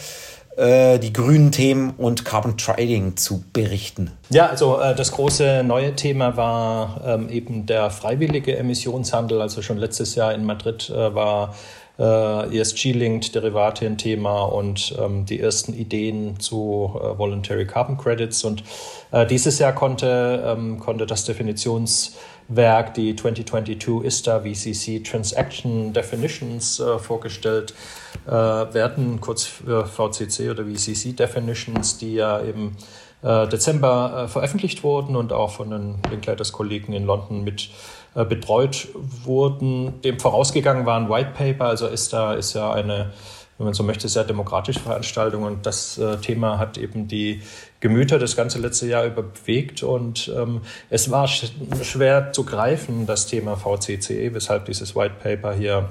Äh, 0.61 0.99
die 0.99 1.15
grünen 1.15 1.53
Themen 1.53 1.95
und 1.97 2.27
Carbon 2.27 2.59
Trading 2.59 3.17
zu 3.17 3.43
berichten. 3.55 4.11
Ja, 4.29 4.49
also 4.49 4.79
äh, 4.79 4.95
das 4.95 5.13
große 5.13 5.65
neue 5.65 5.97
Thema 5.97 6.37
war 6.37 7.01
ähm, 7.03 7.31
eben 7.31 7.65
der 7.65 7.89
freiwillige 7.89 8.59
Emissionshandel. 8.59 9.41
Also 9.41 9.63
schon 9.63 9.79
letztes 9.79 10.17
Jahr 10.17 10.35
in 10.35 10.45
Madrid 10.45 10.91
äh, 10.91 11.15
war 11.15 11.55
äh, 11.99 12.59
ESG-linked 12.59 13.35
Derivate 13.35 13.87
ein 13.87 13.97
Thema 13.97 14.43
und 14.43 14.95
ähm, 15.01 15.25
die 15.25 15.41
ersten 15.41 15.73
Ideen 15.73 16.39
zu 16.41 16.93
äh, 16.95 17.17
Voluntary 17.17 17.67
Carbon 17.67 17.97
Credits. 17.97 18.45
Und 18.45 18.63
äh, 19.13 19.25
dieses 19.25 19.61
Jahr 19.61 19.73
konnte, 19.73 20.45
ähm, 20.45 20.79
konnte 20.79 21.07
das 21.07 21.25
Definitionswerk, 22.51 22.95
die 22.95 23.17
2022 23.17 24.05
ISTA 24.05 24.41
VCC 24.41 25.03
Transaction 25.05 25.93
Definitions 25.93 26.81
äh, 26.81 26.99
vorgestellt 26.99 27.75
äh, 28.27 28.31
werden, 28.31 29.21
kurz 29.21 29.47
VCC 29.47 30.51
oder 30.51 30.65
VCC 30.65 31.15
Definitions, 31.15 31.99
die 31.99 32.15
ja 32.15 32.39
im 32.39 32.77
äh, 33.23 33.47
Dezember 33.49 34.29
veröffentlicht 34.29 34.83
wurden 34.83 35.17
und 35.17 35.33
auch 35.33 35.51
von 35.51 35.71
den 35.71 35.99
Linkleiters-Kollegen 36.11 36.93
in 36.93 37.07
London 37.07 37.45
mit 37.45 37.71
äh, 38.15 38.25
betreut 38.25 38.89
wurden. 38.95 40.01
Dem 40.03 40.19
vorausgegangen 40.19 40.87
war 40.87 40.99
ein 40.99 41.09
White 41.09 41.33
Paper, 41.37 41.67
also 41.67 41.87
ist 41.87 42.13
da 42.13 42.35
ist 42.35 42.55
ja 42.55 42.73
eine, 42.73 43.13
wenn 43.61 43.67
man 43.67 43.75
so 43.75 43.83
möchte, 43.83 44.09
sehr 44.09 44.25
demokratische 44.25 44.81
Veranstaltung 44.81 45.43
und 45.43 45.67
das 45.67 45.99
äh, 45.99 46.17
Thema 46.17 46.59
hat 46.59 46.79
eben 46.79 47.09
die 47.09 47.43
Gemüter 47.81 48.19
das 48.19 48.35
ganze 48.35 48.59
letzte 48.59 48.87
Jahr 48.87 49.05
über 49.05 49.23
bewegt 49.23 49.83
und 49.83 50.33
ähm, 50.35 50.63
es 50.89 51.11
war 51.11 51.29
sch 51.29 51.53
schwer 51.83 52.33
zu 52.33 52.45
greifen, 52.45 53.05
das 53.05 53.27
Thema 53.27 53.57
VCCE, 53.57 54.33
weshalb 54.33 54.65
dieses 54.65 54.97
White 54.97 55.17
Paper 55.23 55.53
hier 55.53 55.91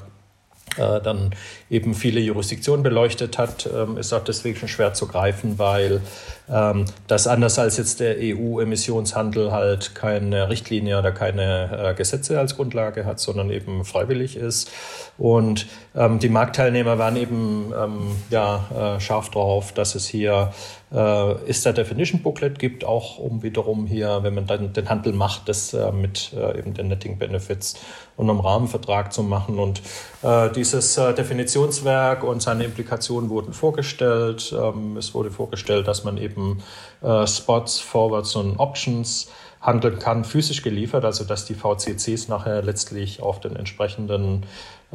äh, 0.78 1.02
dann 1.02 1.32
eben 1.70 1.94
viele 1.94 2.20
Jurisdiktionen 2.20 2.84
beleuchtet 2.84 3.38
hat, 3.38 3.70
ähm, 3.74 3.98
ist 3.98 4.14
auch 4.14 4.24
deswegen 4.24 4.58
schon 4.58 4.70
schwer 4.70 4.94
zu 4.94 5.08
greifen, 5.08 5.60
weil 5.60 6.02
ähm, 6.50 6.86
das 7.08 7.28
anders 7.28 7.60
als 7.60 7.78
jetzt 7.78 8.00
der 8.00 8.16
EU-Emissionshandel 8.20 9.52
halt 9.52 9.96
keine 9.96 10.50
Richtlinie 10.50 11.00
oder 11.00 11.12
keine 11.12 11.92
äh, 11.92 11.94
Gesetze 11.94 12.40
als 12.40 12.56
Grundlage 12.56 13.06
hat, 13.06 13.20
sondern 13.20 13.52
eben 13.52 13.86
freiwillig 13.86 14.36
ist. 14.36 14.72
Und 15.18 15.68
ähm, 15.96 16.20
die 16.20 16.30
Marktteilnehmer 16.30 16.98
waren 16.98 17.18
eben 17.18 17.74
ähm, 17.78 18.16
ja, 18.30 18.96
äh, 18.96 19.00
scharf 19.00 19.30
drauf, 19.30 19.74
dass 19.74 19.96
es 19.96 20.08
hier 20.08 20.54
äh, 20.92 21.50
ist 21.50 21.66
der 21.66 21.74
Definition 21.74 22.22
Booklet 22.22 22.60
gibt, 22.60 22.84
auch 22.84 23.18
um 23.18 23.44
wiederum 23.44 23.86
hier, 23.86 24.20
wenn 24.24 24.34
man 24.34 24.48
dann 24.48 24.74
den 24.74 24.90
Handel 24.90 25.14
macht, 25.14 25.48
das 25.48 25.74
äh, 25.74 25.92
mit 25.92 26.34
äh, 26.34 26.58
eben 26.58 26.74
den 26.74 26.88
Netting 26.88 27.18
Benefits 27.18 27.76
und 28.18 28.30
einem 28.30 28.40
Rahmenvertrag 28.40 29.14
zu 29.14 29.24
machen. 29.24 29.60
Und 29.60 29.82
äh, 30.24 30.50
dieses 30.52 30.98
äh, 30.98 31.14
Definitionswerk 31.14 32.24
und 32.24 32.42
seine 32.42 32.64
Implikationen 32.64 33.30
wurden 33.30 33.54
vorgestellt. 33.54 34.54
Ähm, 34.58 34.98
es 34.98 35.14
wurde 35.14 35.32
vorgestellt, 35.32 35.88
dass 35.88 36.04
man 36.04 36.18
eben 36.18 36.64
äh, 37.02 37.28
Spots, 37.28 37.80
Forwards 37.80 38.36
und 38.36 38.58
Options 38.58 39.30
handeln 39.62 40.00
kann, 40.00 40.24
physisch 40.24 40.62
geliefert, 40.62 41.04
also 41.04 41.26
dass 41.26 41.46
die 41.46 41.54
VCCs 41.54 42.30
nachher 42.30 42.62
letztlich 42.62 43.22
auf 43.22 43.42
den 43.42 43.56
entsprechenden 43.56 44.46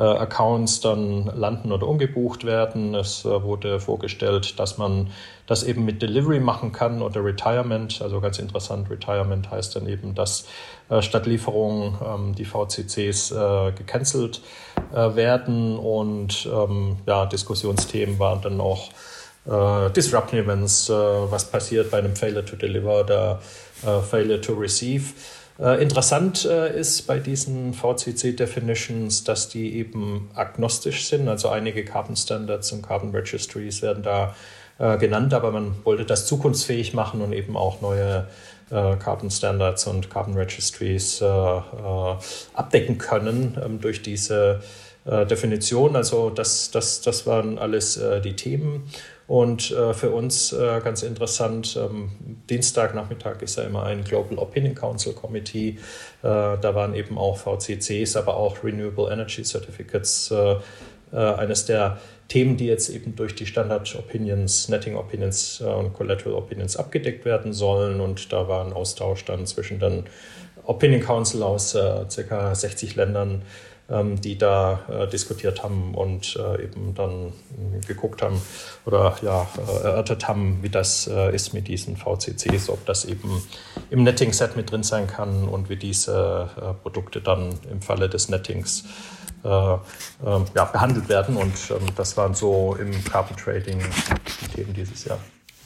Accounts 0.03 0.81
dann 0.81 1.27
landen 1.27 1.71
oder 1.71 1.87
umgebucht 1.87 2.45
werden. 2.45 2.95
Es 2.95 3.25
äh, 3.25 3.43
wurde 3.43 3.79
vorgestellt, 3.79 4.59
dass 4.59 4.77
man 4.77 5.11
das 5.47 5.63
eben 5.63 5.85
mit 5.85 6.03
Delivery 6.03 6.41
machen 6.41 6.73
kann 6.73 7.01
oder 7.01 7.25
Retirement. 7.25 8.03
Also 8.03 8.21
ganz 8.21 8.39
interessant, 8.39 8.91
Retirement 8.91 9.51
heißt 9.51 9.77
dann 9.77 9.87
eben, 9.87 10.15
dass 10.15 10.47
äh, 10.89 11.01
statt 11.01 11.27
Lieferung 11.27 11.97
ähm, 12.05 12.35
die 12.35 12.45
VCCs 12.45 13.31
äh, 13.31 13.73
gecancelt 13.73 14.41
äh, 14.93 15.15
werden. 15.15 15.79
Und 15.79 16.49
ähm, 16.53 16.97
ja, 17.07 17.27
Diskussionsthemen 17.27 18.19
waren 18.19 18.41
dann 18.43 18.61
auch 18.61 18.89
äh, 19.47 19.91
Disruption 19.91 20.41
Events, 20.41 20.89
was 20.89 21.45
passiert 21.51 21.91
bei 21.91 21.99
einem 21.99 22.17
Failure 22.17 22.45
to 22.45 22.57
Deliver 22.57 23.01
oder 23.01 23.41
Failure 24.11 24.41
to 24.41 24.55
Receive. 24.55 25.13
Äh, 25.58 25.82
interessant 25.82 26.44
äh, 26.44 26.78
ist 26.78 27.06
bei 27.06 27.18
diesen 27.18 27.75
VCC-Definitions, 27.75 29.23
dass 29.25 29.49
die 29.49 29.76
eben 29.76 30.30
agnostisch 30.34 31.06
sind. 31.06 31.28
Also 31.28 31.49
einige 31.49 31.84
Carbon 31.84 32.16
Standards 32.16 32.73
und 32.73 32.82
Carbon 32.82 33.11
Registries 33.11 33.80
werden 33.80 34.02
da 34.02 34.34
äh, 34.78 34.99
genannt, 34.99 35.32
aber 35.32 35.52
man 35.52 35.76
wollte 35.84 36.04
das 36.04 36.26
zukunftsfähig 36.26 36.94
machen 36.94 37.20
und 37.20 37.32
eben 37.32 37.56
auch 37.56 37.80
neue 37.80 38.26
äh, 38.70 38.96
Carbon 38.96 39.30
Standards 39.30 39.87
und 39.87 40.11
Carbon 40.11 40.34
Registries 40.34 41.20
äh, 41.20 41.26
äh, 41.26 41.61
abdecken 42.54 42.99
können 42.99 43.56
ähm, 43.64 43.80
durch 43.80 44.02
diese 44.02 44.61
Definition. 45.06 45.96
Also 45.96 46.30
das, 46.30 46.70
das, 46.70 47.02
das 47.02 47.26
waren 47.26 47.58
alles 47.58 48.00
die 48.25 48.37
Themen. 48.37 48.84
Und 49.26 49.71
äh, 49.71 49.95
für 49.95 50.11
uns 50.11 50.52
äh, 50.52 50.81
ganz 50.83 51.02
interessant, 51.02 51.78
ähm, 51.81 52.11
Dienstagnachmittag 52.50 53.40
ist 53.40 53.57
ja 53.57 53.64
immer 53.64 53.85
ein 53.85 54.04
Global 54.04 54.38
Opinion 54.38 54.75
Council 54.75 55.14
Committee. 55.14 55.71
Äh, 55.71 55.76
da 56.23 56.75
waren 56.75 56.95
eben 56.95 57.16
auch 57.16 57.38
VCCs, 57.38 58.16
aber 58.16 58.37
auch 58.37 58.62
Renewable 58.62 59.11
Energy 59.11 59.43
Certificates 59.43 60.31
äh, 60.31 60.57
äh, 61.12 61.16
eines 61.16 61.64
der 61.64 61.99
Themen, 62.28 62.59
die 62.59 62.66
jetzt 62.66 62.90
eben 62.90 63.16
durch 63.16 63.35
die 63.35 63.47
Standard 63.47 63.95
Opinions, 63.97 64.69
Netting 64.69 64.97
Opinions 64.97 65.62
äh, 65.62 65.64
und 65.64 65.95
Collateral 65.95 66.35
Opinions 66.35 66.76
abgedeckt 66.76 67.25
werden 67.25 67.54
sollen. 67.54 68.02
Und 68.02 68.31
da 68.31 68.47
war 68.47 68.64
ein 68.64 68.75
Austausch 68.75 69.25
dann 69.25 69.47
zwischen 69.47 69.81
den 69.81 70.04
Opinion 70.64 71.00
Council 71.02 71.43
aus 71.43 71.75
ca. 71.75 72.54
60 72.54 72.97
Ländern, 72.97 73.43
die 73.87 74.38
da 74.38 74.81
äh, 74.88 75.07
diskutiert 75.09 75.62
haben 75.62 75.95
und 75.95 76.37
äh, 76.37 76.64
eben 76.64 76.95
dann 76.95 77.35
geguckt 77.87 78.23
haben 78.23 78.41
oder 78.87 79.14
ja, 79.21 79.47
äh, 79.59 79.85
erörtert 79.85 80.26
haben, 80.26 80.61
wie 80.62 80.71
das 80.71 81.07
äh, 81.07 81.35
ist 81.35 81.53
mit 81.53 81.69
diesen 81.69 81.99
VCCs, 81.99 82.71
ob 82.71 82.87
das 82.87 83.05
eben 83.05 83.47
im 83.91 84.03
Netting-Set 84.03 84.57
mit 84.57 84.71
drin 84.71 84.85
sein 84.85 85.07
kann 85.07 85.47
und 85.49 85.69
wie 85.69 85.76
diese 85.76 86.49
Produkte 86.83 87.21
dann 87.21 87.59
im 87.71 87.83
Falle 87.83 88.09
des 88.09 88.31
Nettings 88.31 88.85
äh, 89.45 89.49
äh, 89.75 89.79
ja, 90.55 90.64
behandelt 90.64 91.11
werden. 91.11 91.37
Und 91.37 91.53
ähm, 91.69 91.87
das 91.97 92.17
waren 92.17 92.35
so 92.35 92.76
im 92.81 93.05
Carbon 93.05 93.37
Trading 93.37 93.79
die 94.41 94.49
Themen 94.55 94.73
dieses 94.73 95.05
Jahr. 95.05 95.19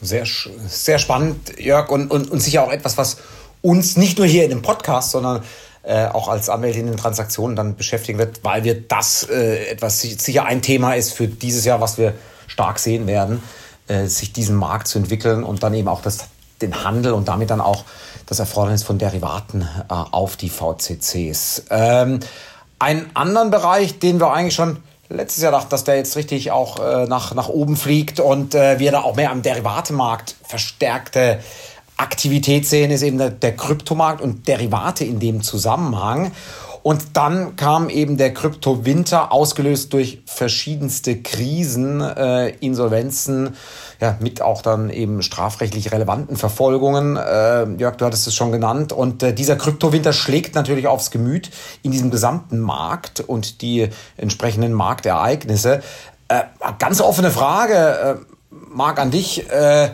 Sehr, 0.02 0.26
sehr 0.26 0.98
spannend, 0.98 1.56
Jörg, 1.60 1.88
und, 1.90 2.10
und, 2.10 2.28
und 2.28 2.40
sicher 2.40 2.64
auch 2.64 2.72
etwas, 2.72 2.98
was 2.98 3.18
uns 3.62 3.96
nicht 3.96 4.18
nur 4.18 4.26
hier 4.26 4.42
in 4.42 4.50
dem 4.50 4.62
Podcast, 4.62 5.12
sondern 5.12 5.44
äh, 5.82 6.06
auch 6.06 6.28
als 6.28 6.48
Anwälte 6.48 6.80
in 6.80 6.86
den 6.86 6.96
Transaktionen 6.96 7.56
dann 7.56 7.76
beschäftigen 7.76 8.18
wird, 8.18 8.44
weil 8.44 8.64
wir 8.64 8.80
das 8.80 9.24
äh, 9.24 9.68
etwas 9.68 10.00
sicher 10.00 10.44
ein 10.44 10.62
Thema 10.62 10.94
ist 10.94 11.12
für 11.12 11.28
dieses 11.28 11.64
Jahr, 11.64 11.80
was 11.80 11.98
wir 11.98 12.14
stark 12.46 12.78
sehen 12.78 13.06
werden, 13.06 13.42
äh, 13.86 14.06
sich 14.06 14.32
diesen 14.32 14.56
Markt 14.56 14.88
zu 14.88 14.98
entwickeln 14.98 15.44
und 15.44 15.62
dann 15.62 15.74
eben 15.74 15.88
auch 15.88 16.02
das, 16.02 16.26
den 16.60 16.84
Handel 16.84 17.12
und 17.12 17.28
damit 17.28 17.50
dann 17.50 17.60
auch 17.60 17.84
das 18.26 18.38
Erfordernis 18.38 18.82
von 18.82 18.98
Derivaten 18.98 19.62
äh, 19.62 19.66
auf 19.88 20.36
die 20.36 20.50
VCCs. 20.50 21.64
Ähm, 21.70 22.20
einen 22.78 23.10
anderen 23.14 23.50
Bereich, 23.50 23.98
den 23.98 24.20
wir 24.20 24.32
eigentlich 24.32 24.54
schon 24.54 24.82
letztes 25.08 25.42
Jahr 25.42 25.52
dachten, 25.52 25.70
dass 25.70 25.84
der 25.84 25.96
jetzt 25.96 26.16
richtig 26.16 26.50
auch 26.50 26.78
äh, 26.78 27.06
nach, 27.06 27.34
nach 27.34 27.48
oben 27.48 27.76
fliegt 27.76 28.20
und 28.20 28.54
äh, 28.54 28.78
wir 28.78 28.92
da 28.92 29.00
auch 29.00 29.16
mehr 29.16 29.30
am 29.30 29.42
Derivatemarkt 29.42 30.36
verstärkte 30.44 31.40
Aktivität 31.98 32.66
sehen, 32.66 32.90
ist 32.90 33.02
eben 33.02 33.18
der, 33.18 33.30
der 33.30 33.54
Kryptomarkt 33.54 34.22
und 34.22 34.48
Derivate 34.48 35.04
in 35.04 35.18
dem 35.18 35.42
Zusammenhang. 35.42 36.32
Und 36.82 37.16
dann 37.18 37.56
kam 37.56 37.90
eben 37.90 38.16
der 38.16 38.32
Kryptowinter, 38.32 39.32
ausgelöst 39.32 39.92
durch 39.92 40.22
verschiedenste 40.24 41.20
Krisen, 41.20 42.00
äh, 42.00 42.50
Insolvenzen, 42.60 43.56
ja, 44.00 44.16
mit 44.20 44.40
auch 44.40 44.62
dann 44.62 44.88
eben 44.88 45.22
strafrechtlich 45.22 45.92
relevanten 45.92 46.36
Verfolgungen. 46.36 47.16
Äh, 47.16 47.66
Jörg, 47.78 47.96
du 47.96 48.06
hattest 48.06 48.26
es 48.26 48.34
schon 48.34 48.52
genannt. 48.52 48.92
Und 48.92 49.22
äh, 49.22 49.34
dieser 49.34 49.56
Kryptowinter 49.56 50.12
schlägt 50.12 50.54
natürlich 50.54 50.86
aufs 50.86 51.10
Gemüt 51.10 51.50
in 51.82 51.90
diesem 51.90 52.10
gesamten 52.10 52.60
Markt 52.60 53.20
und 53.20 53.60
die 53.60 53.88
entsprechenden 54.16 54.72
Marktereignisse. 54.72 55.82
Äh, 56.28 56.42
ganz 56.78 57.00
offene 57.00 57.30
Frage, 57.30 57.74
äh, 57.74 58.14
Marc, 58.50 58.98
an 58.98 59.10
dich. 59.10 59.50
Äh, 59.50 59.90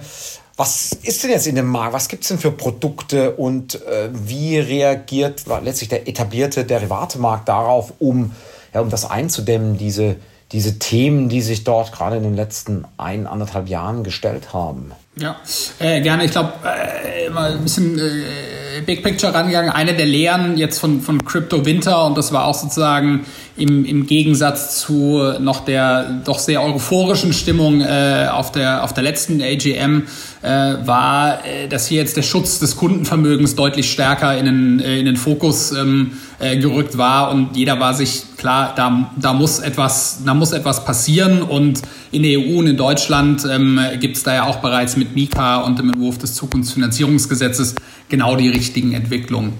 was 0.57 0.93
ist 1.03 1.23
denn 1.23 1.31
jetzt 1.31 1.47
in 1.47 1.57
dem 1.57 1.67
Markt? 1.67 1.95
Was 1.95 2.09
gibt 2.09 2.23
es 2.23 2.29
denn 2.29 2.39
für 2.39 2.53
Produkte 2.53 3.33
und 3.33 3.75
äh, 3.87 4.11
wie 4.13 4.59
reagiert 4.59 5.45
letztlich 5.63 5.89
der 5.89 6.09
etablierte 6.09 6.65
Derivatemarkt 6.65 7.49
darauf, 7.49 7.95
um, 7.99 8.33
ja, 8.73 8.81
um 8.81 8.89
das 8.89 9.11
einzudämmen, 9.11 9.77
diese, 9.79 10.17
diese 10.53 10.79
Themen, 10.79 11.29
die 11.29 11.43
sich 11.43 11.65
dort 11.65 11.93
gerade 11.93 12.17
in 12.17 12.23
den 12.23 12.37
letzten 12.37 12.85
ein, 12.99 13.27
anderthalb 13.27 13.69
Jahren 13.69 14.05
gestellt 14.05 14.53
haben? 14.53 14.93
Ja, 15.17 15.37
äh, 15.81 16.01
gerne. 16.01 16.25
Ich 16.25 16.31
glaube, 16.31 16.53
äh, 16.65 17.27
immer 17.27 17.47
ein 17.47 17.63
bisschen 17.63 17.99
äh, 17.99 18.64
Big 18.83 19.03
Picture 19.03 19.33
rangegangen. 19.33 19.71
Eine 19.71 19.95
der 19.95 20.07
Lehren 20.07 20.57
jetzt 20.57 20.79
von, 20.79 21.01
von 21.01 21.25
Crypto 21.25 21.65
Winter 21.65 22.07
und 22.07 22.17
das 22.17 22.33
war 22.33 22.47
auch 22.47 22.55
sozusagen 22.55 23.27
im, 23.57 23.85
im 23.85 24.07
Gegensatz 24.07 24.81
zu 24.81 25.23
noch 25.39 25.65
der 25.65 26.23
doch 26.25 26.39
sehr 26.39 26.63
euphorischen 26.63 27.33
Stimmung 27.33 27.81
äh, 27.81 28.29
auf, 28.31 28.53
der, 28.53 28.83
auf 28.83 28.93
der 28.93 29.05
letzten 29.05 29.41
AGM 29.41 30.03
äh, 30.43 30.49
war, 30.87 31.45
äh, 31.47 31.69
dass 31.69 31.87
hier 31.87 31.99
jetzt 31.99 32.17
der 32.17 32.23
Schutz 32.23 32.59
des 32.59 32.77
Kundenvermögens 32.77 33.55
deutlich 33.55 33.91
stärker 33.91 34.37
in 34.37 34.47
den, 34.47 34.81
äh, 34.81 34.99
in 34.99 35.07
den 35.07 35.17
Fokus 35.17 35.73
ähm, 35.73 36.13
äh, 36.41 36.57
gerückt 36.57 36.99
war 36.99 37.31
und 37.31 37.57
jeder 37.57 37.79
war 37.79 37.95
sich 37.95 38.25
klar, 38.37 38.73
da, 38.77 39.11
da, 39.17 39.33
muss 39.33 39.61
etwas, 39.61 40.23
da 40.25 40.35
muss 40.35 40.53
etwas 40.53 40.85
passieren 40.85 41.43
und 41.43 41.81
in 42.11 42.23
der 42.23 42.39
EU 42.39 42.59
und 42.59 42.67
in 42.67 42.77
Deutschland 42.77 43.47
ähm, 43.51 43.81
gibt 44.01 44.17
es 44.17 44.23
da 44.23 44.35
ja 44.35 44.45
auch 44.45 44.57
bereits 44.57 44.97
mit 44.97 45.15
Mika 45.15 45.59
und 45.59 45.79
dem 45.79 45.91
Entwurf 45.91 46.19
des 46.19 46.35
Zukunftsfinanzierungsgesetzes 46.35 47.75
genau 48.15 48.37
die 48.37 48.49
richtigen 48.49 48.93
Entwicklungen 48.93 49.55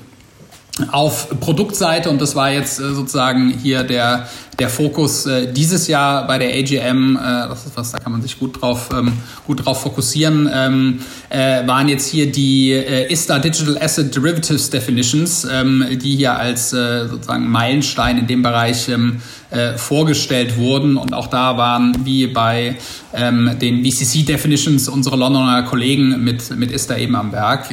auf 0.91 1.29
Produktseite 1.39 2.11
und 2.11 2.21
das 2.21 2.35
war 2.35 2.51
jetzt 2.51 2.81
äh, 2.81 2.95
sozusagen 2.95 3.51
hier 3.63 3.85
der 3.85 4.29
der 4.59 4.69
Fokus 4.69 5.27
äh, 5.27 5.53
dieses 5.53 5.89
Jahr 5.89 6.29
bei 6.29 6.39
der 6.39 6.51
AGM, 6.51 7.17
äh, 7.17 7.49
das 7.49 7.67
ist 7.67 7.77
was, 7.77 7.91
da 7.91 7.99
kann 7.99 8.13
man 8.13 8.23
sich 8.23 8.39
gut 8.39 8.61
drauf 8.61 8.89
ähm, 8.93 9.13
gut 9.47 9.65
drauf 9.65 9.83
fokussieren, 9.83 10.49
ähm, 10.53 11.01
äh, 11.29 11.67
waren 11.67 11.89
jetzt 11.89 12.09
hier 12.09 12.31
die 12.31 12.73
äh, 12.73 13.13
ISTA 13.13 13.39
Digital 13.39 13.79
Asset 13.81 14.15
Derivatives 14.15 14.71
Definitions, 14.71 15.47
ähm, 15.51 15.85
die 16.03 16.17
hier 16.17 16.37
als 16.37 16.73
äh, 16.73 17.07
sozusagen 17.09 17.49
Meilenstein 17.49 18.19
in 18.19 18.27
dem 18.27 18.43
Bereich 18.43 18.89
äh, 18.89 19.77
vorgestellt 19.77 20.57
wurden 20.57 20.97
und 20.97 21.15
auch 21.15 21.29
da 21.29 21.57
waren 21.57 21.97
wie 22.05 22.27
bei 22.27 22.77
den 23.13 23.85
VCC 23.85 24.25
Definitions 24.25 24.89
unsere 24.89 25.17
Londoner 25.17 25.63
Kollegen 25.63 26.25
mit 26.25 26.57
mit 26.57 26.73
ISTA 26.73 26.97
eben 26.97 27.15
am 27.15 27.31
Werk. 27.31 27.69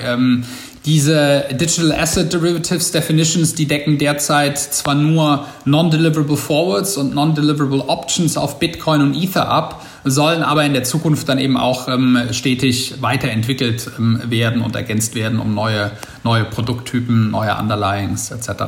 Diese 0.86 1.46
Digital 1.52 1.92
Asset 1.92 2.34
Derivatives 2.34 2.92
Definitions, 2.92 3.54
die 3.54 3.68
decken 3.68 4.00
derzeit 4.00 4.58
zwar 4.58 4.96
nur 4.96 5.46
Non-Deliverable 5.66 6.38
Forwards 6.38 6.98
und 6.98 7.14
Non-Deliverable 7.14 7.88
Options 7.88 8.36
auf 8.36 8.58
Bitcoin 8.58 9.02
und 9.02 9.16
Ether 9.16 9.48
ab, 9.48 9.86
sollen 10.04 10.42
aber 10.42 10.66
in 10.66 10.74
der 10.74 10.84
Zukunft 10.84 11.30
dann 11.30 11.38
eben 11.38 11.56
auch 11.56 11.88
ähm, 11.88 12.18
stetig 12.32 12.96
weiterentwickelt 13.00 13.92
ähm, 14.00 14.22
werden 14.26 14.64
und 14.64 14.76
ergänzt 14.76 15.14
werden 15.14 15.40
um 15.40 15.54
neue, 15.54 15.92
neue 16.24 16.46
Produkttypen, 16.46 17.30
neue 17.30 17.56
Underlyings 17.56 18.32
etc. 18.32 18.64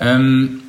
Ähm, 0.00 0.62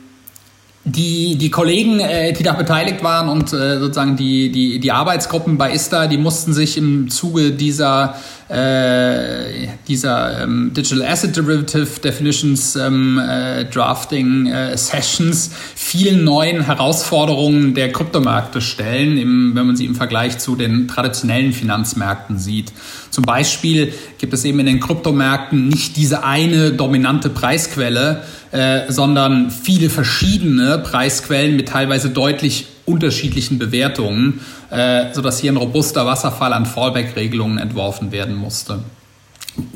die, 0.85 1.37
die 1.37 1.49
Kollegen, 1.49 1.99
äh, 2.01 2.33
die 2.33 2.43
da 2.43 2.53
beteiligt 2.53 3.03
waren 3.03 3.29
und 3.29 3.53
äh, 3.53 3.79
sozusagen 3.79 4.17
die, 4.17 4.51
die, 4.51 4.79
die 4.79 4.91
Arbeitsgruppen 4.91 5.57
bei 5.57 5.73
ISTA, 5.73 6.07
die 6.07 6.17
mussten 6.17 6.53
sich 6.53 6.77
im 6.77 7.09
Zuge 7.09 7.51
dieser, 7.51 8.15
äh, 8.49 9.67
dieser 9.87 10.43
ähm, 10.43 10.73
Digital 10.73 11.05
Asset 11.05 11.35
Derivative 11.35 11.99
Definitions 12.03 12.75
ähm, 12.75 13.19
äh, 13.19 13.65
Drafting 13.65 14.47
äh, 14.47 14.77
Sessions 14.77 15.51
vielen 15.75 16.23
neuen 16.23 16.65
Herausforderungen 16.65 17.73
der 17.73 17.91
Kryptomärkte 17.91 18.61
stellen, 18.61 19.17
im, 19.17 19.55
wenn 19.55 19.67
man 19.67 19.75
sie 19.75 19.85
im 19.85 19.95
Vergleich 19.95 20.39
zu 20.39 20.55
den 20.55 20.87
traditionellen 20.87 21.53
Finanzmärkten 21.53 22.37
sieht. 22.37 22.73
Zum 23.09 23.23
Beispiel 23.23 23.93
gibt 24.17 24.33
es 24.33 24.43
eben 24.45 24.59
in 24.59 24.65
den 24.65 24.79
Kryptomärkten 24.79 25.67
nicht 25.67 25.97
diese 25.97 26.23
eine 26.23 26.71
dominante 26.71 27.29
Preisquelle, 27.29 28.23
äh, 28.51 28.91
sondern 28.91 29.51
viele 29.51 29.89
verschiedene 29.89 30.79
Preisquellen 30.79 31.55
mit 31.55 31.69
teilweise 31.69 32.09
deutlich 32.09 32.67
unterschiedlichen 32.85 33.59
Bewertungen, 33.59 34.41
äh, 34.69 35.13
sodass 35.13 35.39
hier 35.39 35.51
ein 35.51 35.57
robuster 35.57 36.05
Wasserfall 36.05 36.53
an 36.53 36.65
Fallback-Regelungen 36.65 37.57
entworfen 37.57 38.11
werden 38.11 38.35
musste. 38.35 38.79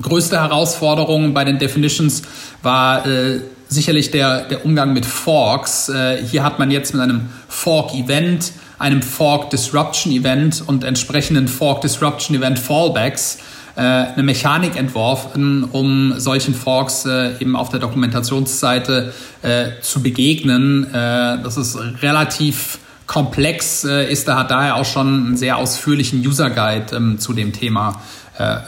Größte 0.02 0.40
Herausforderung 0.42 1.34
bei 1.34 1.44
den 1.44 1.60
Definitions 1.60 2.24
war 2.64 3.06
äh, 3.06 3.42
sicherlich 3.68 4.12
der, 4.12 4.46
der 4.46 4.66
Umgang 4.66 4.94
mit 4.94 5.06
Forks. 5.06 5.90
Äh, 5.90 6.24
hier 6.26 6.44
hat 6.44 6.60
man 6.60 6.72
jetzt 6.72 6.94
mit 6.94 7.04
einem 7.04 7.30
Fork-Event, 7.48 8.54
einem 8.80 9.02
Fork-Disruption-Event 9.02 10.64
und 10.66 10.84
entsprechenden 10.84 11.48
Fork-Disruption-Event 11.48 12.60
Fallbacks 12.60 13.40
äh, 13.78 13.82
eine 13.82 14.24
Mechanik 14.24 14.76
entworfen, 14.76 15.64
um 15.64 16.20
solchen 16.20 16.56
Forks 16.56 17.06
äh, 17.06 17.40
eben 17.40 17.56
auf 17.56 17.70
der 17.70 17.80
Dokumentationsseite 17.80 19.14
äh, 19.44 19.82
zu 19.82 20.02
begegnen. 20.02 20.88
das 20.92 21.58
ist 21.58 21.78
relativ 22.02 22.80
komplex, 23.08 23.84
ist 23.84 24.28
da 24.28 24.38
hat 24.38 24.52
daher 24.52 24.76
auch 24.76 24.86
schon 24.86 25.08
einen 25.08 25.38
sehr 25.38 25.58
ausführlichen 25.58 26.20
User 26.26 26.50
Guide 26.50 26.96
ähm, 26.96 27.20
zu 27.20 27.34
dem 27.34 27.54
Thema 27.54 28.02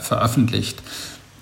veröffentlicht. 0.02 0.82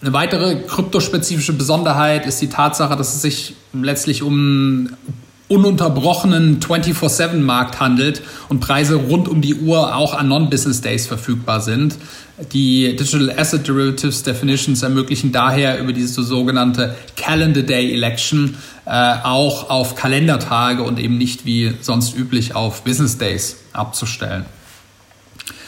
Eine 0.01 0.11
weitere 0.11 0.57
kryptospezifische 0.57 1.53
Besonderheit 1.53 2.25
ist 2.25 2.41
die 2.41 2.49
Tatsache, 2.49 2.97
dass 2.97 3.15
es 3.15 3.21
sich 3.21 3.55
letztlich 3.71 4.21
um 4.21 4.89
ununterbrochenen 5.47 6.59
24-7-Markt 6.59 7.79
handelt 7.79 8.21
und 8.49 8.59
Preise 8.59 8.95
rund 8.95 9.29
um 9.29 9.41
die 9.41 9.55
Uhr 9.55 9.95
auch 9.95 10.13
an 10.13 10.27
Non-Business 10.27 10.81
Days 10.81 11.07
verfügbar 11.07 11.61
sind. 11.61 11.95
Die 12.51 12.95
Digital 12.95 13.33
Asset 13.37 13.67
Derivatives 13.67 14.23
Definitions 14.23 14.83
ermöglichen 14.83 15.31
daher 15.31 15.79
über 15.79 15.93
diese 15.93 16.21
sogenannte 16.21 16.95
Calendar 17.15 17.63
Day 17.63 17.93
Election 17.93 18.57
äh, 18.85 19.15
auch 19.23 19.69
auf 19.69 19.95
Kalendertage 19.95 20.83
und 20.83 20.99
eben 20.99 21.17
nicht 21.17 21.45
wie 21.45 21.73
sonst 21.81 22.15
üblich 22.15 22.53
auf 22.53 22.83
Business 22.83 23.17
Days 23.17 23.57
abzustellen. 23.73 24.45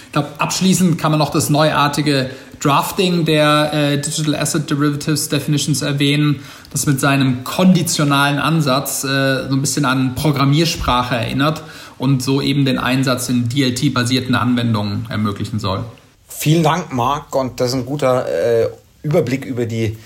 Ich 0.05 0.13
glaube, 0.13 0.29
abschließend 0.39 0.97
kann 0.97 1.11
man 1.11 1.19
noch 1.19 1.31
das 1.31 1.49
neuartige 1.49 2.31
Drafting 2.59 3.25
der 3.25 3.71
äh, 3.73 3.97
Digital 4.01 4.35
Asset 4.35 4.69
Derivatives 4.69 5.29
Definitions 5.29 5.81
erwähnen, 5.81 6.41
das 6.71 6.85
mit 6.85 6.99
seinem 6.99 7.43
konditionalen 7.43 8.39
Ansatz 8.39 9.03
äh, 9.03 9.47
so 9.47 9.55
ein 9.55 9.61
bisschen 9.61 9.85
an 9.85 10.15
Programmiersprache 10.15 11.15
erinnert 11.15 11.63
und 11.97 12.23
so 12.23 12.41
eben 12.41 12.65
den 12.65 12.77
Einsatz 12.77 13.29
in 13.29 13.49
DLT-basierten 13.49 14.35
Anwendungen 14.35 15.07
ermöglichen 15.09 15.59
soll. 15.59 15.83
Vielen 16.27 16.63
Dank, 16.63 16.93
Marc, 16.93 17.35
und 17.35 17.59
das 17.59 17.69
ist 17.69 17.75
ein 17.75 17.85
guter 17.85 18.27
äh, 18.27 18.69
Überblick 19.03 19.45
über 19.45 19.65
die 19.65 19.97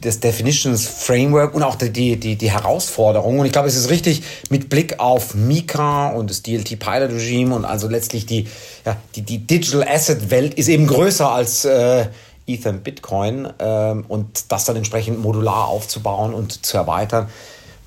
das 0.00 0.20
Definitions 0.20 0.86
Framework 0.86 1.54
und 1.54 1.62
auch 1.62 1.74
die, 1.74 2.16
die, 2.16 2.36
die 2.36 2.50
Herausforderungen. 2.50 3.40
Und 3.40 3.46
ich 3.46 3.52
glaube, 3.52 3.68
es 3.68 3.76
ist 3.76 3.90
richtig 3.90 4.22
mit 4.48 4.70
Blick 4.70 4.98
auf 5.00 5.34
Mika 5.34 6.08
und 6.08 6.30
das 6.30 6.42
DLT 6.42 6.78
Pilot 6.78 7.10
Regime 7.10 7.54
und 7.54 7.64
also 7.64 7.88
letztlich 7.88 8.26
die, 8.26 8.46
ja, 8.84 8.96
die, 9.14 9.22
die 9.22 9.38
Digital 9.38 9.86
Asset 9.86 10.30
Welt 10.30 10.54
ist 10.54 10.68
eben 10.68 10.86
größer 10.86 11.30
als 11.30 11.64
äh, 11.64 12.06
Ether 12.46 12.72
Bitcoin 12.72 13.48
ähm, 13.58 14.04
und 14.08 14.50
das 14.52 14.64
dann 14.64 14.76
entsprechend 14.76 15.20
modular 15.20 15.68
aufzubauen 15.68 16.34
und 16.34 16.64
zu 16.64 16.76
erweitern 16.76 17.28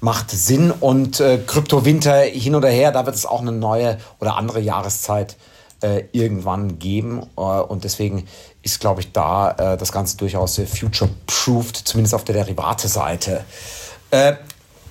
macht 0.01 0.29
Sinn 0.29 0.71
und 0.71 1.19
äh, 1.19 1.39
Krypto 1.39 1.83
Winter 1.83 2.21
hin 2.21 2.53
oder 2.53 2.69
her, 2.69 2.91
da 2.91 3.05
wird 3.05 3.15
es 3.15 3.25
auch 3.25 3.41
eine 3.41 3.51
neue 3.51 3.97
oder 4.19 4.37
andere 4.37 4.59
Jahreszeit 4.59 5.35
äh, 5.81 6.03
irgendwann 6.11 6.79
geben 6.79 7.23
äh, 7.37 7.41
und 7.41 7.83
deswegen 7.83 8.27
ist, 8.61 8.79
glaube 8.79 9.01
ich, 9.01 9.11
da 9.11 9.51
äh, 9.51 9.77
das 9.77 9.91
Ganze 9.91 10.17
durchaus 10.17 10.59
future-proofed, 10.59 11.75
zumindest 11.75 12.13
auf 12.13 12.23
der 12.23 12.35
Derivate-Seite. 12.35 13.43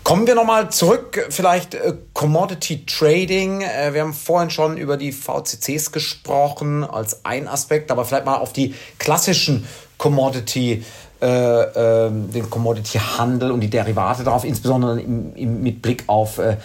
Äh, 0.05 0.09
kommen 0.09 0.27
wir 0.27 0.35
nochmal 0.35 0.71
zurück, 0.71 1.27
vielleicht 1.31 1.75
äh, 1.75 1.95
Commodity 2.13 2.85
Trading. 2.87 3.63
Äh, 3.63 3.95
wir 3.95 4.03
haben 4.03 4.13
vorhin 4.13 4.51
schon 4.51 4.77
über 4.77 4.97
die 4.97 5.13
VCCs 5.13 5.93
gesprochen 5.93 6.85
als 6.85 7.25
ein 7.25 7.49
Aspekt, 7.49 7.91
aber 7.91 8.05
vielleicht 8.05 8.27
mal 8.27 8.37
auf 8.37 8.53
die 8.53 8.75
klassischen 8.99 9.67
Commodity 9.99 10.85
äh, 11.23 12.07
ähm, 12.07 12.31
den 12.33 12.51
Commodity-Handel 12.51 13.51
und 13.51 13.61
die 13.61 13.71
Derivate 13.71 14.25
darauf, 14.25 14.45
insbesondere 14.45 15.01
im, 15.01 15.35
im, 15.35 15.63
mit 15.63 15.81
Blick 15.81 16.05
auf 16.07 16.39
äh, 16.39 16.57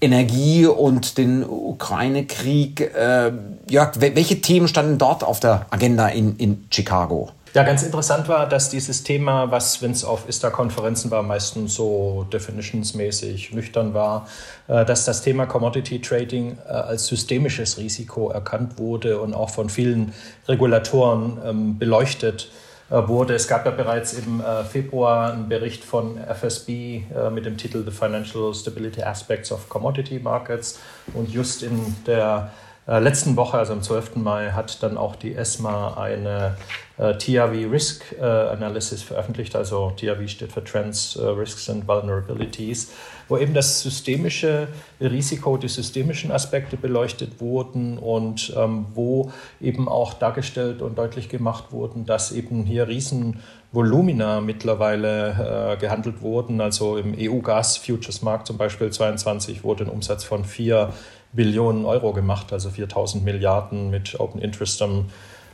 Energie 0.00 0.64
und 0.66 1.18
den 1.18 1.44
Ukraine-Krieg. 1.44 2.80
Äh, 2.80 3.32
Jörg, 3.68 3.92
welche 3.98 4.40
Themen 4.40 4.68
standen 4.68 4.96
dort 4.96 5.24
auf 5.24 5.40
der 5.40 5.66
Agenda 5.70 6.08
in, 6.08 6.36
in 6.36 6.64
Chicago? 6.70 7.32
Ja, 7.54 7.62
ganz 7.62 7.82
interessant 7.82 8.28
war, 8.28 8.46
dass 8.46 8.68
dieses 8.68 9.04
Thema, 9.04 9.50
was, 9.50 9.80
wenn 9.80 9.92
es 9.92 10.04
auf 10.04 10.28
ISTA-Konferenzen 10.28 11.10
war, 11.10 11.22
meistens 11.22 11.74
so 11.74 12.26
definitionsmäßig 12.30 13.52
nüchtern 13.52 13.94
war, 13.94 14.28
äh, 14.68 14.84
dass 14.84 15.06
das 15.06 15.22
Thema 15.22 15.46
Commodity 15.46 16.00
Trading 16.00 16.58
äh, 16.66 16.70
als 16.70 17.06
systemisches 17.06 17.78
Risiko 17.78 18.30
erkannt 18.30 18.78
wurde 18.78 19.20
und 19.20 19.32
auch 19.32 19.48
von 19.48 19.70
vielen 19.70 20.12
Regulatoren 20.46 21.38
ähm, 21.42 21.78
beleuchtet 21.78 22.50
äh, 22.90 23.08
wurde. 23.08 23.34
Es 23.34 23.48
gab 23.48 23.64
ja 23.64 23.70
bereits 23.70 24.12
im 24.12 24.42
Februar 24.70 25.32
einen 25.32 25.48
Bericht 25.48 25.84
von 25.84 26.18
FSB 26.18 27.02
mit 27.32 27.46
dem 27.46 27.56
Titel 27.56 27.82
The 27.84 27.90
Financial 27.90 28.52
Stability 28.54 29.02
Aspects 29.02 29.50
of 29.52 29.68
Commodity 29.68 30.18
Markets. 30.18 30.78
Und 31.14 31.30
just 31.30 31.62
in 31.62 31.96
der 32.06 32.50
letzten 32.88 33.36
Woche, 33.36 33.58
also 33.58 33.74
am 33.74 33.82
12. 33.82 34.16
Mai, 34.16 34.52
hat 34.52 34.82
dann 34.82 34.96
auch 34.96 35.14
die 35.14 35.34
ESMA 35.34 35.98
eine 36.00 36.56
TRV 36.96 37.70
Risk 37.70 38.02
Analysis 38.18 39.02
veröffentlicht. 39.02 39.54
Also 39.54 39.92
TRV 39.96 40.26
steht 40.26 40.52
für 40.52 40.64
Trends, 40.64 41.18
Risks 41.20 41.68
and 41.68 41.86
Vulnerabilities 41.86 42.90
wo 43.28 43.36
eben 43.36 43.54
das 43.54 43.82
systemische 43.82 44.68
Risiko, 45.00 45.56
die 45.56 45.68
systemischen 45.68 46.32
Aspekte 46.32 46.76
beleuchtet 46.76 47.40
wurden 47.40 47.98
und 47.98 48.52
ähm, 48.56 48.86
wo 48.94 49.30
eben 49.60 49.88
auch 49.88 50.14
dargestellt 50.14 50.82
und 50.82 50.98
deutlich 50.98 51.28
gemacht 51.28 51.70
wurden, 51.70 52.06
dass 52.06 52.32
eben 52.32 52.64
hier 52.64 52.88
Riesenvolumina 52.88 54.40
mittlerweile 54.40 55.74
äh, 55.74 55.76
gehandelt 55.76 56.22
wurden. 56.22 56.60
Also 56.60 56.96
im 56.96 57.14
EU-Gas-Futures-Markt 57.16 58.46
zum 58.46 58.56
Beispiel 58.56 58.90
22 58.90 59.62
wurde 59.62 59.84
ein 59.84 59.90
Umsatz 59.90 60.24
von 60.24 60.44
4 60.44 60.92
Billionen 61.38 61.84
Euro 61.84 62.12
gemacht, 62.12 62.52
also 62.52 62.68
4000 62.68 63.24
Milliarden 63.24 63.90
mit 63.90 64.18
Open 64.18 64.40
Interest 64.42 64.82
am, 64.82 65.04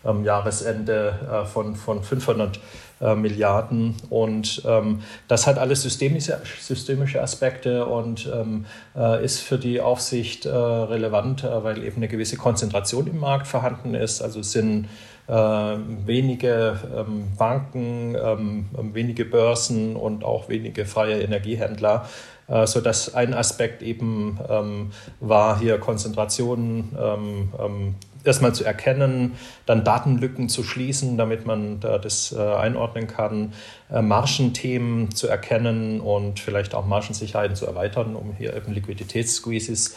am 0.02 0.24
Jahresende 0.24 1.12
äh, 1.30 1.44
von, 1.44 1.76
von 1.76 2.02
500 2.02 2.58
äh, 3.02 3.14
Milliarden. 3.14 3.94
Und 4.08 4.62
ähm, 4.66 5.00
das 5.28 5.46
hat 5.46 5.58
alles 5.58 5.82
systemische, 5.82 6.40
systemische 6.58 7.20
Aspekte 7.20 7.84
und 7.84 8.26
ähm, 8.34 8.64
äh, 8.96 9.22
ist 9.22 9.40
für 9.40 9.58
die 9.58 9.82
Aufsicht 9.82 10.46
äh, 10.46 10.48
relevant, 10.48 11.44
äh, 11.44 11.62
weil 11.62 11.84
eben 11.84 11.96
eine 11.96 12.08
gewisse 12.08 12.38
Konzentration 12.38 13.06
im 13.06 13.18
Markt 13.18 13.46
vorhanden 13.46 13.94
ist. 13.94 14.22
Also 14.22 14.40
sind 14.40 14.88
wenige 15.26 16.78
ähm, 16.94 17.28
Banken, 17.38 18.14
ähm, 18.14 18.66
wenige 18.92 19.24
Börsen 19.24 19.96
und 19.96 20.22
auch 20.22 20.48
wenige 20.48 20.84
freie 20.84 21.22
Energiehändler 21.22 22.06
äh, 22.46 22.66
so 22.66 22.80
dass 22.80 23.14
ein 23.14 23.34
Aspekt 23.34 23.82
eben 23.82 24.38
ähm, 24.48 24.90
war 25.20 25.58
hier 25.58 25.78
Konzentration 25.78 26.90
ähm, 26.98 27.48
ähm, 27.58 27.94
erstmal 28.22 28.54
zu 28.54 28.64
erkennen, 28.64 29.36
dann 29.66 29.84
Datenlücken 29.84 30.48
zu 30.48 30.62
schließen, 30.62 31.16
damit 31.16 31.46
man 31.46 31.80
da 31.80 31.98
das 31.98 32.32
äh, 32.32 32.40
einordnen 32.40 33.06
kann, 33.06 33.52
äh, 33.90 34.02
Margenthemen 34.02 35.14
zu 35.14 35.28
erkennen 35.28 36.00
und 36.00 36.40
vielleicht 36.40 36.74
auch 36.74 36.86
Margensicherheiten 36.86 37.56
zu 37.56 37.66
erweitern, 37.66 38.16
um 38.16 38.34
hier 38.36 38.54
eben 38.54 38.72
Liquiditätssqueezes 38.72 39.96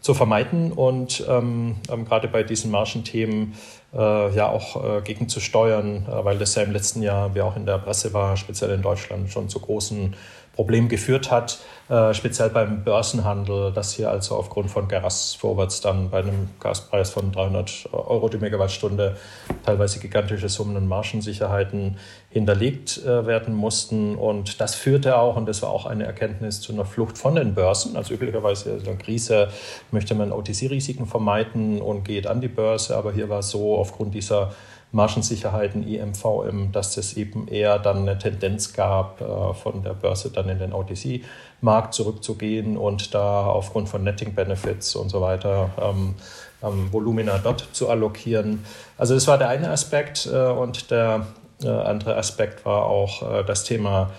zu 0.00 0.14
vermeiden. 0.14 0.72
Und 0.72 1.22
ähm, 1.28 1.76
ähm, 1.92 2.06
gerade 2.06 2.26
bei 2.26 2.42
diesen 2.42 2.70
Margenthemen 2.70 3.52
ja 3.92 4.48
auch 4.48 4.98
äh, 4.98 5.00
gegenzusteuern, 5.02 6.06
äh, 6.06 6.24
weil 6.24 6.38
das 6.38 6.54
ja 6.54 6.62
im 6.62 6.72
letzten 6.72 7.02
Jahr, 7.02 7.34
wie 7.34 7.40
auch 7.40 7.56
in 7.56 7.66
der 7.66 7.78
Presse 7.78 8.12
war, 8.12 8.36
speziell 8.36 8.70
in 8.70 8.82
Deutschland 8.82 9.30
schon 9.30 9.48
zu 9.48 9.60
großen 9.60 10.14
Problem 10.56 10.88
geführt 10.88 11.30
hat, 11.30 11.58
äh, 11.88 12.14
speziell 12.14 12.48
beim 12.48 12.82
Börsenhandel, 12.82 13.72
dass 13.72 13.92
hier 13.92 14.10
also 14.10 14.34
aufgrund 14.36 14.70
von 14.70 14.88
Gas-Vorwärts 14.88 15.82
dann 15.82 16.10
bei 16.10 16.20
einem 16.20 16.48
Gaspreis 16.58 17.10
von 17.10 17.30
300 17.30 17.90
Euro 17.92 18.28
die 18.28 18.38
Megawattstunde 18.38 19.16
teilweise 19.64 20.00
gigantische 20.00 20.48
Summen 20.48 20.76
und 20.76 20.88
Margensicherheiten 20.88 21.98
hinterlegt 22.30 23.04
äh, 23.04 23.26
werden 23.26 23.54
mussten. 23.54 24.16
Und 24.16 24.60
das 24.60 24.74
führte 24.74 25.18
auch, 25.18 25.36
und 25.36 25.46
das 25.46 25.62
war 25.62 25.70
auch 25.70 25.84
eine 25.84 26.04
Erkenntnis, 26.04 26.60
zu 26.62 26.72
einer 26.72 26.86
Flucht 26.86 27.18
von 27.18 27.34
den 27.34 27.54
Börsen. 27.54 27.96
Also 27.96 28.14
üblicherweise 28.14 28.70
in 28.70 28.88
einer 28.88 28.96
Krise 28.96 29.48
möchte 29.90 30.14
man 30.14 30.32
OTC-Risiken 30.32 31.06
vermeiden 31.06 31.82
und 31.82 32.04
geht 32.04 32.26
an 32.26 32.40
die 32.40 32.48
Börse, 32.48 32.96
aber 32.96 33.12
hier 33.12 33.28
war 33.28 33.40
es 33.40 33.50
so, 33.50 33.76
aufgrund 33.76 34.14
dieser 34.14 34.52
Margensicherheiten 34.92 35.86
IMVM, 35.86 36.72
dass 36.72 36.96
es 36.96 37.16
eben 37.16 37.48
eher 37.48 37.78
dann 37.78 37.98
eine 37.98 38.18
Tendenz 38.18 38.72
gab, 38.72 39.20
äh, 39.20 39.54
von 39.54 39.82
der 39.82 39.94
Börse 39.94 40.30
dann 40.30 40.48
in 40.48 40.58
den 40.58 40.72
OTC-Markt 40.72 41.94
zurückzugehen 41.94 42.76
und 42.76 43.14
da 43.14 43.46
aufgrund 43.46 43.88
von 43.88 44.04
Netting-Benefits 44.04 44.96
und 44.96 45.10
so 45.10 45.20
weiter 45.20 45.70
ähm, 45.80 46.14
ähm, 46.62 46.92
Volumina 46.92 47.38
dort 47.38 47.68
zu 47.72 47.88
allokieren. 47.88 48.64
Also 48.96 49.14
das 49.14 49.26
war 49.26 49.38
der 49.38 49.48
eine 49.48 49.70
Aspekt 49.70 50.26
äh, 50.26 50.48
und 50.48 50.90
der 50.90 51.26
äh, 51.62 51.68
andere 51.68 52.16
Aspekt 52.16 52.64
war 52.64 52.84
auch 52.84 53.44
das 53.44 53.64
Thema 53.64 54.10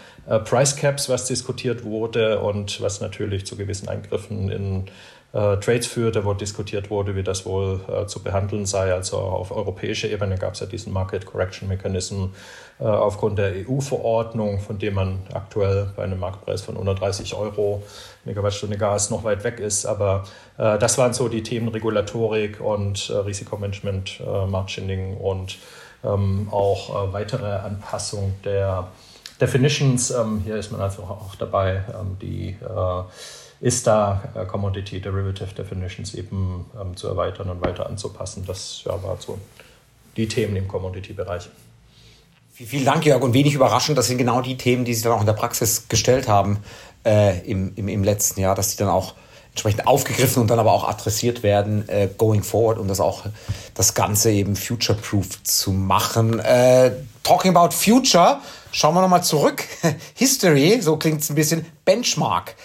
Price 0.43 0.75
Caps, 0.75 1.07
was 1.07 1.25
diskutiert 1.25 1.85
wurde 1.85 2.41
und 2.41 2.81
was 2.81 2.99
natürlich 2.99 3.45
zu 3.45 3.55
gewissen 3.55 3.87
Eingriffen 3.87 4.49
in 4.49 4.85
äh, 5.37 5.57
Trades 5.57 5.85
führte, 5.85 6.25
wo 6.25 6.33
diskutiert 6.33 6.89
wurde, 6.89 7.15
wie 7.15 7.21
das 7.21 7.45
wohl 7.45 7.79
äh, 7.87 8.07
zu 8.07 8.23
behandeln 8.23 8.65
sei. 8.65 8.91
Also 8.91 9.17
auf 9.17 9.51
europäischer 9.51 10.09
Ebene 10.09 10.35
gab 10.35 10.55
es 10.55 10.61
ja 10.61 10.65
diesen 10.65 10.91
Market 10.91 11.27
Correction 11.27 11.69
Mechanism 11.69 12.29
äh, 12.79 12.85
aufgrund 12.85 13.37
der 13.37 13.53
EU-Verordnung, 13.67 14.59
von 14.59 14.79
dem 14.79 14.95
man 14.95 15.19
aktuell 15.31 15.91
bei 15.95 16.03
einem 16.03 16.19
Marktpreis 16.19 16.63
von 16.63 16.73
130 16.73 17.35
Euro 17.35 17.83
Megawattstunde 18.25 18.77
Gas 18.77 19.11
noch 19.11 19.23
weit 19.23 19.43
weg 19.43 19.59
ist. 19.59 19.85
Aber 19.85 20.23
äh, 20.57 20.79
das 20.79 20.97
waren 20.97 21.13
so 21.13 21.29
die 21.29 21.43
Themen 21.43 21.67
Regulatorik 21.67 22.59
und 22.59 23.11
äh, 23.11 23.17
Risikomanagement, 23.17 24.19
äh, 24.19 24.47
Margining 24.47 25.17
und 25.17 25.59
ähm, 26.03 26.47
auch 26.51 27.11
weitere 27.11 27.45
Anpassung 27.45 28.33
der 28.43 28.87
Definitions. 29.39 30.09
Ähm, 30.11 30.41
hier 30.43 30.55
ist 30.55 30.71
man 30.71 30.81
also 30.81 31.03
auch 31.03 31.35
dabei, 31.35 31.83
ähm, 31.99 32.17
die 32.21 32.55
ist 33.59 33.87
da 33.87 34.23
äh, 34.35 34.45
Commodity 34.45 35.01
Derivative 35.01 35.53
Definitions 35.53 36.13
eben 36.13 36.65
ähm, 36.79 36.95
zu 36.95 37.07
erweitern 37.07 37.49
und 37.49 37.61
weiter 37.61 37.87
anzupassen. 37.87 38.43
Das 38.45 38.83
ja, 38.85 39.01
war 39.03 39.17
so 39.19 39.39
die 40.15 40.27
Themen 40.27 40.55
im 40.55 40.67
Commodity-Bereich. 40.67 41.49
Vielen 42.53 42.85
Dank, 42.85 43.05
Jörg. 43.05 43.21
Und 43.21 43.33
wenig 43.33 43.53
überraschend, 43.53 43.97
das 43.97 44.07
sind 44.07 44.17
genau 44.17 44.41
die 44.41 44.57
Themen, 44.57 44.83
die 44.83 44.93
Sie 44.95 45.03
dann 45.03 45.13
auch 45.13 45.19
in 45.19 45.27
der 45.27 45.33
Praxis 45.33 45.89
gestellt 45.89 46.27
haben 46.27 46.57
äh, 47.05 47.39
im, 47.41 47.71
im, 47.75 47.87
im 47.87 48.03
letzten 48.03 48.41
Jahr, 48.41 48.55
dass 48.55 48.71
die 48.71 48.77
dann 48.77 48.89
auch 48.89 49.13
entsprechend 49.51 49.87
aufgegriffen 49.87 50.41
und 50.41 50.49
dann 50.49 50.59
aber 50.59 50.71
auch 50.71 50.87
adressiert 50.87 51.41
werden, 51.41 51.87
äh, 51.89 52.09
going 52.17 52.43
forward, 52.43 52.77
um 52.77 52.87
das 52.87 52.99
auch 52.99 53.25
das 53.73 53.93
Ganze 53.95 54.31
eben 54.31 54.55
future-proof 54.55 55.43
zu 55.43 55.71
machen. 55.71 56.39
Äh, 56.39 56.91
talking 57.23 57.55
about 57.55 57.75
future, 57.75 58.39
schauen 58.71 58.93
wir 58.93 59.01
nochmal 59.01 59.23
zurück. 59.23 59.63
History, 60.15 60.79
so 60.81 60.97
klingt 60.97 61.21
es 61.21 61.29
ein 61.29 61.35
bisschen, 61.35 61.65
Benchmark. 61.85 62.55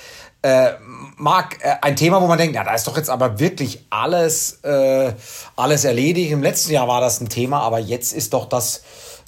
Äh, 0.42 0.72
Marc, 1.16 1.58
äh, 1.62 1.76
ein 1.82 1.94
Thema, 1.94 2.20
wo 2.20 2.26
man 2.26 2.36
denkt, 2.36 2.54
ja, 2.54 2.64
da 2.64 2.74
ist 2.74 2.86
doch 2.86 2.96
jetzt 2.96 3.10
aber 3.10 3.38
wirklich 3.38 3.84
alles, 3.90 4.58
äh, 4.64 5.12
alles 5.56 5.84
erledigt. 5.84 6.32
Im 6.32 6.42
letzten 6.42 6.72
Jahr 6.72 6.88
war 6.88 7.00
das 7.00 7.20
ein 7.20 7.28
Thema, 7.28 7.60
aber 7.60 7.78
jetzt 7.78 8.12
ist 8.12 8.34
doch 8.34 8.48
das 8.48 8.82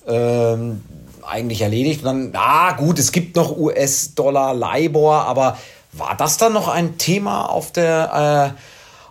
ähm, 0.09 0.83
eigentlich 1.27 1.63
erledigt. 1.63 2.05
Und 2.05 2.33
dann, 2.33 2.33
ah, 2.35 2.73
gut, 2.73 2.99
es 2.99 3.13
gibt 3.13 3.37
noch 3.37 3.57
US-Dollar, 3.57 4.55
LIBOR, 4.55 5.25
aber 5.25 5.57
war 5.93 6.17
das 6.17 6.37
dann 6.37 6.53
noch 6.53 6.69
ein 6.69 6.99
Thema 6.99 7.47
auf 7.47 7.71
der 7.71 8.55
äh, 8.57 8.61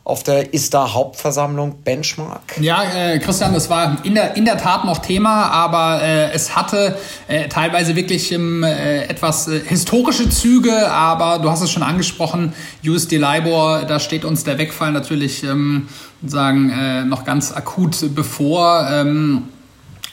auf 0.05 0.23
der 0.23 0.53
ISTA 0.53 0.93
Hauptversammlung 0.93 1.81
Benchmark? 1.83 2.59
Ja, 2.59 2.83
äh, 2.83 3.19
Christian, 3.19 3.53
das 3.53 3.69
war 3.69 3.97
in 4.03 4.15
der, 4.15 4.35
in 4.35 4.43
der 4.43 4.57
Tat 4.57 4.83
noch 4.83 4.97
Thema, 4.97 5.45
aber 5.49 6.01
äh, 6.01 6.31
es 6.31 6.55
hatte 6.55 6.97
äh, 7.27 7.47
teilweise 7.47 7.95
wirklich 7.95 8.31
ähm, 8.33 8.63
äh, 8.63 9.03
etwas 9.03 9.47
äh, 9.47 9.61
historische 9.65 10.29
Züge, 10.29 10.91
aber 10.91 11.39
du 11.39 11.49
hast 11.49 11.61
es 11.61 11.71
schon 11.71 11.83
angesprochen, 11.83 12.53
USD 12.85 13.17
LIBOR, 13.17 13.83
da 13.83 13.99
steht 13.99 14.25
uns 14.25 14.43
der 14.43 14.57
Wegfall 14.57 14.91
natürlich 14.91 15.43
ähm, 15.43 15.87
sagen, 16.25 16.69
äh, 16.69 17.05
noch 17.05 17.23
ganz 17.23 17.53
akut 17.53 18.13
bevor. 18.13 18.89
Ähm, 18.91 19.43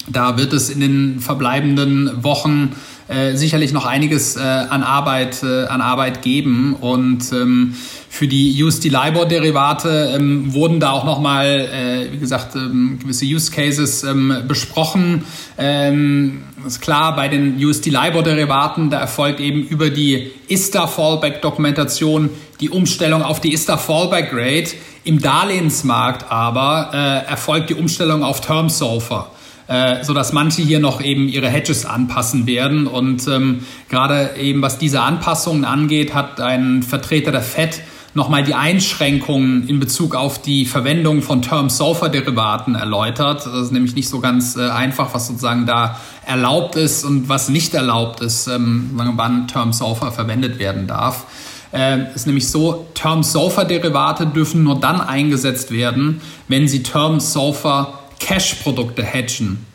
da 0.08 0.38
wird 0.38 0.52
es 0.52 0.70
in 0.70 0.80
den 0.80 1.20
verbleibenden 1.20 2.24
Wochen 2.24 2.74
äh, 3.10 3.34
sicherlich 3.34 3.72
noch 3.72 3.86
einiges 3.86 4.36
äh, 4.36 4.40
an 4.40 4.84
Arbeit 4.84 5.42
äh, 5.42 5.64
an 5.66 5.80
Arbeit 5.80 6.22
geben. 6.22 6.76
Und 6.80 7.32
ähm, 7.32 7.74
für 8.08 8.28
die 8.28 8.62
USD 8.62 8.88
LIBOR 8.88 9.26
Derivate 9.26 10.12
ähm, 10.14 10.54
wurden 10.54 10.78
da 10.78 10.92
auch 10.92 11.04
noch 11.04 11.20
mal 11.20 11.46
äh, 11.46 12.12
wie 12.12 12.18
gesagt 12.18 12.54
ähm, 12.54 13.00
gewisse 13.02 13.24
Use 13.24 13.50
Cases 13.50 14.04
ähm, 14.04 14.44
besprochen. 14.46 15.24
Ähm, 15.58 16.42
ist 16.64 16.80
klar 16.82 17.16
bei 17.16 17.26
den 17.26 17.56
USD 17.64 17.90
LIBOR 17.90 18.22
Derivaten 18.22 18.90
da 18.90 19.00
erfolgt 19.00 19.40
eben 19.40 19.62
über 19.64 19.90
die 19.90 20.30
ISTA 20.46 20.86
Fallback 20.86 21.42
Dokumentation 21.42 22.30
die 22.60 22.70
Umstellung 22.70 23.22
auf 23.22 23.40
die 23.40 23.52
ISTA 23.52 23.76
Fallback 23.76 24.30
Rate 24.32 24.76
im 25.02 25.20
Darlehensmarkt 25.20 26.30
aber 26.30 26.90
äh, 26.92 27.28
erfolgt 27.28 27.70
die 27.70 27.74
Umstellung 27.74 28.22
auf 28.22 28.40
Term 28.40 28.68
SOFR 28.68 29.32
äh, 29.70 30.02
so 30.02 30.14
dass 30.14 30.32
manche 30.32 30.62
hier 30.62 30.80
noch 30.80 31.00
eben 31.00 31.28
ihre 31.28 31.48
Hedges 31.48 31.86
anpassen 31.86 32.46
werden. 32.48 32.88
Und 32.88 33.28
ähm, 33.28 33.60
gerade 33.88 34.30
eben 34.36 34.62
was 34.62 34.78
diese 34.78 35.00
Anpassungen 35.00 35.64
angeht, 35.64 36.12
hat 36.12 36.40
ein 36.40 36.82
Vertreter 36.82 37.30
der 37.30 37.42
Fed 37.42 37.80
nochmal 38.12 38.42
die 38.42 38.54
Einschränkungen 38.54 39.68
in 39.68 39.78
Bezug 39.78 40.16
auf 40.16 40.42
die 40.42 40.66
Verwendung 40.66 41.22
von 41.22 41.40
Term-Sulfur-Derivaten 41.40 42.74
erläutert. 42.74 43.46
Das 43.46 43.54
ist 43.54 43.70
nämlich 43.70 43.94
nicht 43.94 44.08
so 44.08 44.18
ganz 44.18 44.56
äh, 44.56 44.68
einfach, 44.70 45.14
was 45.14 45.28
sozusagen 45.28 45.66
da 45.66 46.00
erlaubt 46.26 46.74
ist 46.74 47.04
und 47.04 47.28
was 47.28 47.48
nicht 47.48 47.72
erlaubt 47.72 48.22
ist, 48.22 48.48
ähm, 48.48 48.90
wann 48.94 49.46
Term-Sulfur 49.46 50.10
verwendet 50.10 50.58
werden 50.58 50.88
darf. 50.88 51.26
Äh, 51.72 52.12
ist 52.12 52.26
nämlich 52.26 52.48
so, 52.48 52.88
Term-Sulfur-Derivate 52.94 54.26
dürfen 54.26 54.64
nur 54.64 54.80
dann 54.80 55.00
eingesetzt 55.00 55.70
werden, 55.70 56.20
wenn 56.48 56.66
sie 56.66 56.82
Term-Sulfur 56.82 57.99
Cash-Produkte 58.20 59.02
hedgen. 59.02 59.66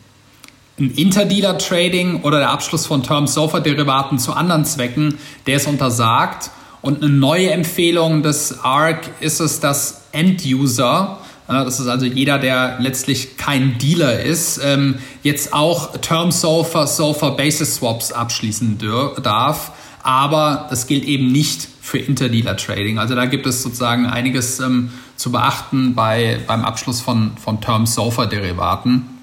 Ein 0.78 0.90
Interdealer-Trading 0.90 2.22
oder 2.22 2.38
der 2.38 2.50
Abschluss 2.50 2.86
von 2.86 3.02
Term-SOFR-Derivaten 3.02 4.18
zu 4.18 4.32
anderen 4.32 4.64
Zwecken, 4.64 5.18
der 5.46 5.56
ist 5.56 5.66
untersagt. 5.66 6.50
Und 6.82 7.02
eine 7.02 7.12
neue 7.12 7.50
Empfehlung 7.50 8.22
des 8.22 8.60
ARC 8.62 9.10
ist 9.20 9.40
es, 9.40 9.60
dass 9.60 10.04
End-User, 10.12 11.18
das 11.48 11.80
ist 11.80 11.86
also 11.88 12.06
jeder, 12.06 12.38
der 12.38 12.76
letztlich 12.80 13.36
kein 13.36 13.78
Dealer 13.78 14.20
ist, 14.20 14.60
ähm, 14.62 14.96
jetzt 15.22 15.52
auch 15.52 15.96
Term-SOFR, 15.96 16.86
SOFR-Basis-Swaps 16.86 18.12
abschließen 18.12 18.78
darf. 19.22 19.72
Aber 20.02 20.66
das 20.70 20.86
gilt 20.86 21.04
eben 21.04 21.32
nicht 21.32 21.66
für 21.80 21.98
Interdealer-Trading. 21.98 22.98
Also 22.98 23.14
da 23.14 23.26
gibt 23.26 23.46
es 23.46 23.62
sozusagen 23.62 24.06
einiges 24.06 24.60
ähm, 24.60 24.90
zu 25.16 25.32
beachten 25.32 25.94
bei, 25.94 26.38
beim 26.46 26.64
Abschluss 26.64 27.00
von, 27.00 27.32
von 27.36 27.60
Term-SOFR-Derivaten. 27.60 29.16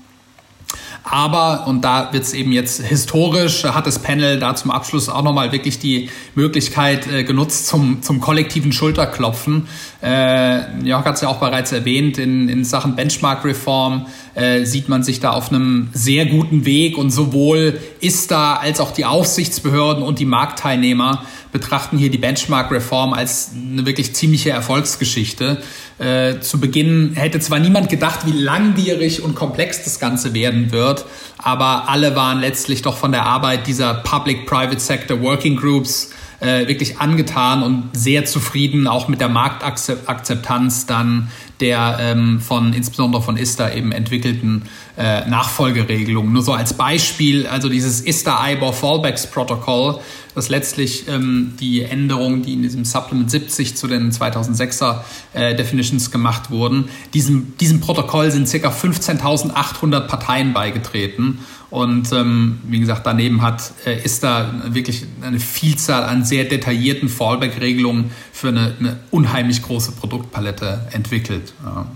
Aber, 1.03 1.67
und 1.67 1.82
da 1.82 2.13
wird 2.13 2.23
es 2.23 2.34
eben 2.34 2.53
jetzt 2.53 2.82
historisch, 2.82 3.65
hat 3.65 3.86
das 3.86 3.99
Panel 3.99 4.39
da 4.39 4.56
zum 4.56 4.71
Abschluss 4.71 5.10
auch 5.10 5.21
nochmal 5.21 5.51
wirklich 5.51 5.77
die 5.77 6.10
Möglichkeit 6.34 7.08
äh, 7.08 7.23
genutzt 7.25 7.67
zum, 7.67 8.01
zum 8.01 8.21
kollektiven 8.21 8.71
Schulterklopfen. 8.71 9.67
Äh, 10.01 10.82
Jörg 10.84 11.06
hat 11.06 11.15
es 11.15 11.21
ja 11.21 11.27
auch 11.27 11.39
bereits 11.39 11.73
erwähnt, 11.73 12.17
in, 12.17 12.47
in 12.47 12.63
Sachen 12.63 12.95
Benchmark-Reform 12.95 14.08
äh, 14.35 14.65
sieht 14.65 14.89
man 14.89 15.03
sich 15.03 15.19
da 15.19 15.31
auf 15.31 15.49
einem 15.49 15.89
sehr 15.93 16.25
guten 16.25 16.65
Weg 16.65 16.97
und 16.97 17.11
sowohl 17.11 17.79
ISTA 17.99 18.55
als 18.55 18.79
auch 18.79 18.91
die 18.91 19.05
Aufsichtsbehörden 19.05 20.03
und 20.03 20.19
die 20.19 20.25
Marktteilnehmer 20.25 21.23
betrachten 21.51 21.97
hier 21.97 22.09
die 22.09 22.17
Benchmark-Reform 22.17 23.13
als 23.13 23.51
eine 23.53 23.85
wirklich 23.85 24.15
ziemliche 24.15 24.49
Erfolgsgeschichte. 24.49 25.61
Äh, 25.99 26.39
zu 26.39 26.59
Beginn 26.59 27.13
hätte 27.13 27.39
zwar 27.39 27.59
niemand 27.59 27.89
gedacht, 27.89 28.25
wie 28.25 28.31
langwierig 28.31 29.21
und 29.21 29.35
komplex 29.35 29.83
das 29.83 29.99
Ganze 29.99 30.33
werden 30.33 30.71
wird, 30.71 31.05
aber 31.37 31.89
alle 31.89 32.15
waren 32.15 32.39
letztlich 32.39 32.81
doch 32.81 32.97
von 32.97 33.11
der 33.11 33.25
Arbeit 33.25 33.67
dieser 33.67 33.93
Public-Private 33.93 34.79
Sector 34.79 35.21
Working 35.21 35.55
Groups 35.55 36.09
äh, 36.43 36.67
wirklich 36.67 36.99
angetan 36.99 37.63
und 37.63 37.89
sehr 37.93 38.25
zufrieden, 38.25 38.88
auch 38.88 39.08
mit 39.08 39.21
der 39.21 39.29
Marktakzeptanz 39.29 40.86
dann 40.86 41.29
der 41.60 41.97
ähm, 42.01 42.41
von 42.41 42.73
insbesondere 42.73 43.21
von 43.21 43.38
ISTA 43.38 43.71
eben 43.71 43.93
entwickelten 43.93 44.63
äh, 44.97 45.27
Nachfolgeregelung. 45.29 46.34
Nur 46.34 46.41
so 46.41 46.51
als 46.51 46.73
Beispiel, 46.73 47.47
also 47.47 47.69
dieses 47.69 48.01
ISTA 48.01 48.51
IBOR 48.51 48.73
Fallbacks 48.73 49.27
Protokoll, 49.27 49.99
das 50.36 50.49
letztlich 50.49 51.08
ähm, 51.08 51.53
die 51.60 51.84
Änderungen, 51.84 52.41
die 52.41 52.53
in 52.53 52.63
diesem 52.63 52.84
Supplement 52.84 53.32
70 53.32 53.77
zu 53.77 53.88
den 53.88 54.12
2006er 54.12 55.01
äh, 55.34 55.56
Definitions 55.56 56.12
gemacht 56.12 56.51
wurden, 56.51 56.89
diesem, 57.13 57.56
diesem 57.58 57.79
Protokoll 57.79 58.32
sind 58.32 58.49
ca. 58.49 58.69
15.800 58.69 60.01
Parteien 60.01 60.53
beigetreten. 60.53 61.39
Und 61.73 62.12
ähm, 62.12 62.59
wie 62.67 62.79
gesagt, 62.79 63.03
daneben 63.03 63.41
hat, 63.41 63.71
äh, 63.88 63.99
ist 63.99 64.23
da 64.23 64.62
wirklich 64.65 65.07
eine 65.23 65.39
Vielzahl 65.39 66.03
an 66.03 66.23
sehr 66.23 66.43
detaillierten 66.43 67.09
Fallback-Regelungen 67.09 68.12
für 68.31 68.49
eine, 68.49 68.75
eine, 68.79 68.99
unheimlich 69.09 69.63
große 69.63 69.93
Produktpalette 69.93 70.86
entwickelt. 70.91 71.55
Ja. 71.65 71.88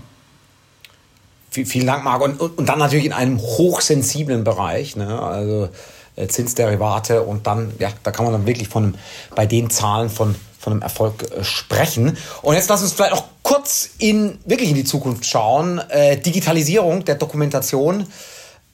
Vielen 1.50 1.86
Dank, 1.86 2.02
Marc. 2.02 2.22
Und, 2.22 2.40
und, 2.40 2.68
dann 2.68 2.80
natürlich 2.80 3.04
in 3.04 3.12
einem 3.12 3.38
hochsensiblen 3.38 4.42
Bereich. 4.42 4.96
Ne? 4.96 5.16
Also 5.22 5.68
äh, 6.16 6.26
Zinsderivate 6.26 7.22
und 7.22 7.46
dann, 7.46 7.72
ja, 7.78 7.90
da 8.02 8.10
kann 8.10 8.24
man 8.24 8.32
dann 8.32 8.46
wirklich 8.46 8.66
von 8.66 8.96
bei 9.36 9.46
den 9.46 9.70
Zahlen 9.70 10.10
von, 10.10 10.34
von 10.58 10.72
einem 10.72 10.82
Erfolg 10.82 11.22
äh, 11.30 11.44
sprechen. 11.44 12.16
Und 12.42 12.56
jetzt 12.56 12.68
lass 12.68 12.82
uns 12.82 12.94
vielleicht 12.94 13.12
auch 13.12 13.26
kurz 13.44 13.90
in, 13.98 14.40
wirklich 14.44 14.70
in 14.70 14.74
die 14.74 14.82
Zukunft 14.82 15.24
schauen. 15.24 15.78
Äh, 15.88 16.16
Digitalisierung 16.16 17.04
der 17.04 17.14
Dokumentation 17.14 18.08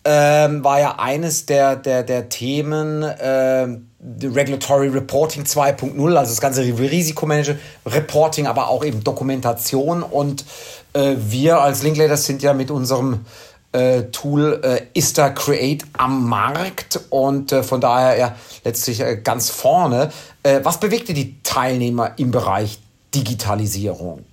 ähm, 0.04 0.62
war 0.64 0.80
ja 0.80 0.98
eines 0.98 1.46
der, 1.46 1.76
der, 1.76 2.02
der 2.02 2.28
Themen. 2.28 3.02
Äh, 3.02 3.78
Regulatory 4.22 4.88
Reporting 4.88 5.44
2.0, 5.44 6.14
also 6.14 6.30
das 6.30 6.40
ganze 6.40 6.62
Risikomanager, 6.62 7.56
Reporting, 7.86 8.46
aber 8.46 8.68
auch 8.68 8.84
eben 8.84 9.02
Dokumentation. 9.02 10.02
Und 10.02 10.44
äh, 10.92 11.14
wir 11.18 11.60
als 11.60 11.82
Linklaters 11.82 12.26
sind 12.26 12.42
ja 12.42 12.52
mit 12.52 12.70
unserem 12.70 13.24
äh, 13.72 14.04
Tool 14.04 14.60
äh, 14.62 14.82
Ista 14.98 15.30
Create 15.30 15.84
am 15.94 16.28
Markt 16.28 17.00
und 17.10 17.52
äh, 17.52 17.62
von 17.62 17.80
daher 17.80 18.18
ja 18.18 18.36
letztlich 18.62 19.00
äh, 19.00 19.16
ganz 19.16 19.48
vorne. 19.50 20.10
Äh, 20.42 20.60
was 20.62 20.78
bewegte 20.78 21.14
die 21.14 21.42
Teilnehmer 21.42 22.12
im 22.18 22.30
Bereich 22.30 22.78
Digitalisierung? 23.14 24.24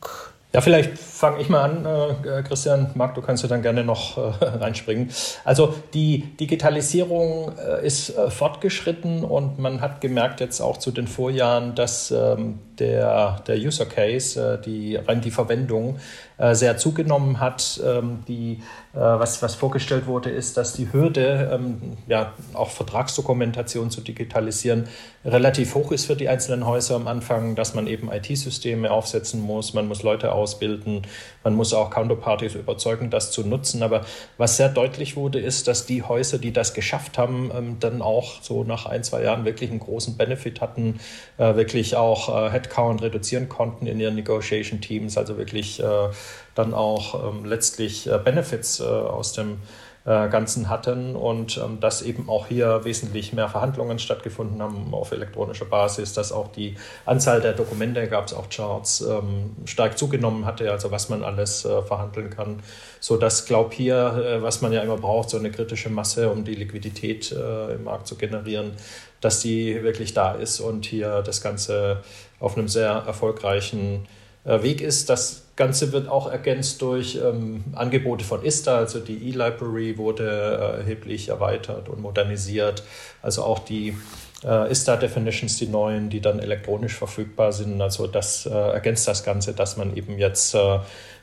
Ja, 0.54 0.60
vielleicht 0.60 0.92
fange 1.22 1.40
ich 1.40 1.50
mal 1.50 1.62
an, 1.62 1.86
äh, 1.86 2.42
Christian. 2.42 2.90
Marc, 2.96 3.14
du 3.14 3.22
kannst 3.22 3.44
ja 3.44 3.50
dann 3.50 3.62
gerne 3.62 3.84
noch 3.84 4.18
äh, 4.18 4.44
reinspringen. 4.60 5.12
Also 5.46 5.76
die 5.94 6.36
Digitalisierung 6.40 7.52
äh, 7.60 7.86
ist 7.86 8.18
äh, 8.18 8.32
fortgeschritten 8.32 9.24
und 9.24 9.60
man 9.60 9.82
hat 9.82 10.02
gemerkt 10.02 10.40
jetzt 10.40 10.62
auch 10.62 10.78
zu 10.78 10.90
den 10.90 11.06
Vorjahren, 11.06 11.76
dass 11.76 12.10
ähm, 12.10 12.58
der, 12.80 13.40
der 13.46 13.56
User 13.58 13.86
Case, 13.86 14.58
äh, 14.60 14.62
die, 14.62 14.96
rein 14.96 15.22
die 15.22 15.30
Verwendung, 15.30 16.00
äh, 16.40 16.56
sehr 16.56 16.78
zugenommen 16.78 17.40
hat. 17.40 17.80
Ähm, 17.86 18.24
die, 18.28 18.60
was, 18.94 19.42
was 19.42 19.56
vorgestellt 19.56 20.06
wurde, 20.06 20.32
ist, 20.32 20.58
dass 20.58 20.74
die 20.74 20.92
Hürde, 20.92 21.50
ähm, 21.54 21.98
ja, 22.08 22.34
auch 22.54 22.70
Vertragsdokumentation 22.72 23.90
zu 23.90 24.02
digitalisieren, 24.02 24.90
relativ 25.24 25.76
hoch 25.76 25.94
ist 25.94 26.08
für 26.08 26.18
die 26.18 26.28
einzelnen 26.28 26.66
Häuser 26.66 26.96
am 26.96 27.08
Anfang, 27.08 27.56
dass 27.56 27.74
man 27.74 27.88
eben 27.88 28.12
IT-Systeme 28.12 28.92
aufsetzen 28.92 29.42
muss, 29.42 29.74
man 29.74 29.88
muss 29.88 30.04
Leute 30.04 30.34
ausbilden, 30.34 31.04
man 31.44 31.56
muss 31.56 31.74
auch 31.74 31.90
Counterparties 31.90 32.56
überzeugen, 32.56 33.10
das 33.10 33.32
zu 33.32 33.46
nutzen. 33.46 33.84
Aber 33.84 34.06
was 34.38 34.58
sehr 34.58 34.70
deutlich 34.70 35.16
wurde, 35.16 35.40
ist, 35.40 35.68
dass 35.68 35.86
die 35.86 36.04
Häuser, 36.04 36.38
die 36.38 36.52
das 36.52 36.74
geschafft 36.74 37.18
haben, 37.18 37.52
ähm, 37.56 37.78
dann 37.80 38.02
auch 38.02 38.42
so 38.42 38.64
nach 38.64 38.86
ein, 38.86 39.04
zwei 39.04 39.24
Jahren 39.24 39.46
wirklich 39.46 39.70
einen 39.70 39.80
großen 39.80 40.18
Benefit 40.18 40.62
hatten, 40.62 41.00
wirklich 41.38 41.96
auch 41.96 42.52
Headcount 42.52 42.72
Headcount 42.72 43.02
reduzieren 43.02 43.50
konnten 43.50 43.88
in 43.88 44.00
ihren 44.00 44.16
Negotiation 44.16 44.82
Teams, 44.82 45.18
also 45.18 45.38
wirklich 45.38 45.82
äh, 45.82 46.10
dann 46.56 46.74
auch 46.74 47.30
ähm, 47.30 47.46
letztlich 47.46 48.08
äh, 48.08 48.18
Benefits 48.18 48.80
äh, 48.80 48.84
aus 48.84 49.34
dem 49.34 49.54
äh, 49.54 49.58
Ganzen 50.04 50.68
hatten 50.68 51.16
und 51.16 51.58
ähm, 51.58 51.80
dass 51.80 52.02
eben 52.02 52.28
auch 52.28 52.48
hier 52.48 52.84
wesentlich 52.86 53.34
mehr 53.34 53.50
Verhandlungen 53.50 54.00
stattgefunden 54.00 54.60
haben 54.60 54.92
auf 54.94 55.12
elektronischer 55.12 55.66
Basis, 55.66 56.14
dass 56.14 56.32
auch 56.32 56.52
die 56.52 56.76
Anzahl 57.06 57.40
der 57.40 57.54
Dokumente, 57.54 58.08
gab 58.08 58.26
es 58.26 58.34
auch 58.34 58.50
Charts, 58.50 59.02
ähm, 59.02 59.56
stark 59.66 60.00
zugenommen 60.00 60.46
hatte, 60.46 60.72
also 60.72 60.90
was 60.90 61.10
man 61.10 61.24
alles 61.24 61.66
äh, 61.66 61.84
verhandeln 61.84 62.32
kann, 62.32 62.64
so 63.00 63.16
dass, 63.16 63.46
glaube 63.46 63.76
hier, 63.76 63.96
äh, 63.96 64.42
was 64.42 64.62
man 64.62 64.74
ja 64.74 64.82
immer 64.82 64.98
braucht, 64.98 65.30
so 65.30 65.38
eine 65.38 65.52
kritische 65.52 65.92
Masse, 65.92 66.32
um 66.32 66.46
die 66.46 66.56
Liquidität 66.56 67.32
äh, 67.32 67.76
im 67.76 67.84
Markt 67.84 68.08
zu 68.08 68.16
generieren, 68.16 68.72
dass 69.20 69.42
die 69.42 69.84
wirklich 69.84 70.16
da 70.16 70.34
ist 70.34 70.62
und 70.62 70.86
hier 70.86 71.22
das 71.22 71.44
Ganze 71.44 72.02
auf 72.40 72.58
einem 72.58 72.68
sehr 72.68 72.90
erfolgreichen 73.06 74.06
äh, 74.06 74.21
Weg 74.44 74.82
ist. 74.82 75.10
Das 75.10 75.44
Ganze 75.56 75.92
wird 75.92 76.08
auch 76.08 76.32
ergänzt 76.32 76.82
durch 76.82 77.20
ähm, 77.24 77.64
Angebote 77.74 78.26
von 78.26 78.44
ISTA, 78.44 78.78
also 78.78 79.00
die 79.00 79.30
E-Library 79.30 79.98
wurde 79.98 80.24
äh, 80.24 80.78
erheblich 80.80 81.30
erweitert 81.30 81.88
und 81.88 82.02
modernisiert. 82.02 82.84
Also 83.22 83.44
auch 83.44 83.60
die 83.60 83.96
äh, 84.44 84.72
ISTA-Definitions, 84.72 85.58
die 85.58 85.68
neuen, 85.68 86.10
die 86.10 86.20
dann 86.20 86.40
elektronisch 86.40 86.96
verfügbar 86.96 87.52
sind. 87.52 87.80
Also 87.80 88.08
das 88.08 88.48
äh, 88.48 88.50
ergänzt 88.50 89.08
das 89.08 89.24
Ganze, 89.24 89.54
dass 89.54 89.78
man 89.78 89.96
eben 89.96 90.18
jetzt 90.18 90.56
äh, 90.56 90.80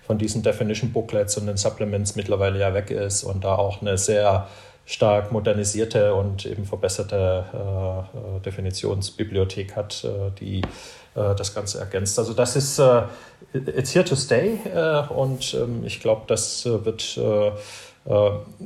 von 0.06 0.18
diesen 0.18 0.44
Definition 0.44 0.92
Booklets 0.92 1.36
und 1.36 1.46
den 1.46 1.56
Supplements 1.56 2.14
mittlerweile 2.14 2.60
ja 2.60 2.72
weg 2.74 2.92
ist 2.92 3.24
und 3.24 3.42
da 3.42 3.56
auch 3.56 3.80
eine 3.80 3.98
sehr 3.98 4.46
stark 4.86 5.32
modernisierte 5.32 6.14
und 6.14 6.46
eben 6.46 6.64
verbesserte 6.64 7.44
äh, 7.52 8.40
Definitionsbibliothek 8.40 9.76
hat, 9.76 10.06
die 10.40 10.62
äh, 10.62 10.66
das 11.36 11.54
Ganze 11.54 11.78
ergänzt. 11.80 12.18
Also 12.18 12.32
das 12.32 12.56
ist 12.56 12.78
äh, 12.78 13.02
it's 13.52 13.94
here 13.94 14.04
to 14.04 14.14
stay 14.14 14.58
äh, 14.74 15.02
und 15.12 15.54
ähm, 15.54 15.84
ich 15.84 16.00
glaube, 16.00 16.22
das 16.26 16.64
wird 16.64 17.20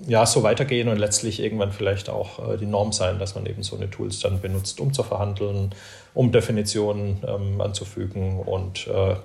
ja, 0.07 0.25
so 0.25 0.45
weitergehen 0.45 0.87
und 0.87 0.99
letztlich 0.99 1.43
irgendwann 1.43 1.73
vielleicht 1.73 2.09
auch 2.09 2.57
die 2.59 2.67
Norm 2.67 2.93
sein, 2.93 3.19
dass 3.19 3.35
man 3.35 3.45
eben 3.47 3.65
so 3.65 3.75
eine 3.75 3.91
Tools 3.91 4.21
dann 4.21 4.41
benutzt, 4.41 4.79
um 4.79 4.93
zu 4.93 5.03
verhandeln, 5.03 5.75
um 6.15 6.31
Definitionen 6.31 7.23
ähm, 7.27 7.61
anzufügen 7.61 8.41
und 8.41 8.87
äh, 8.87 9.17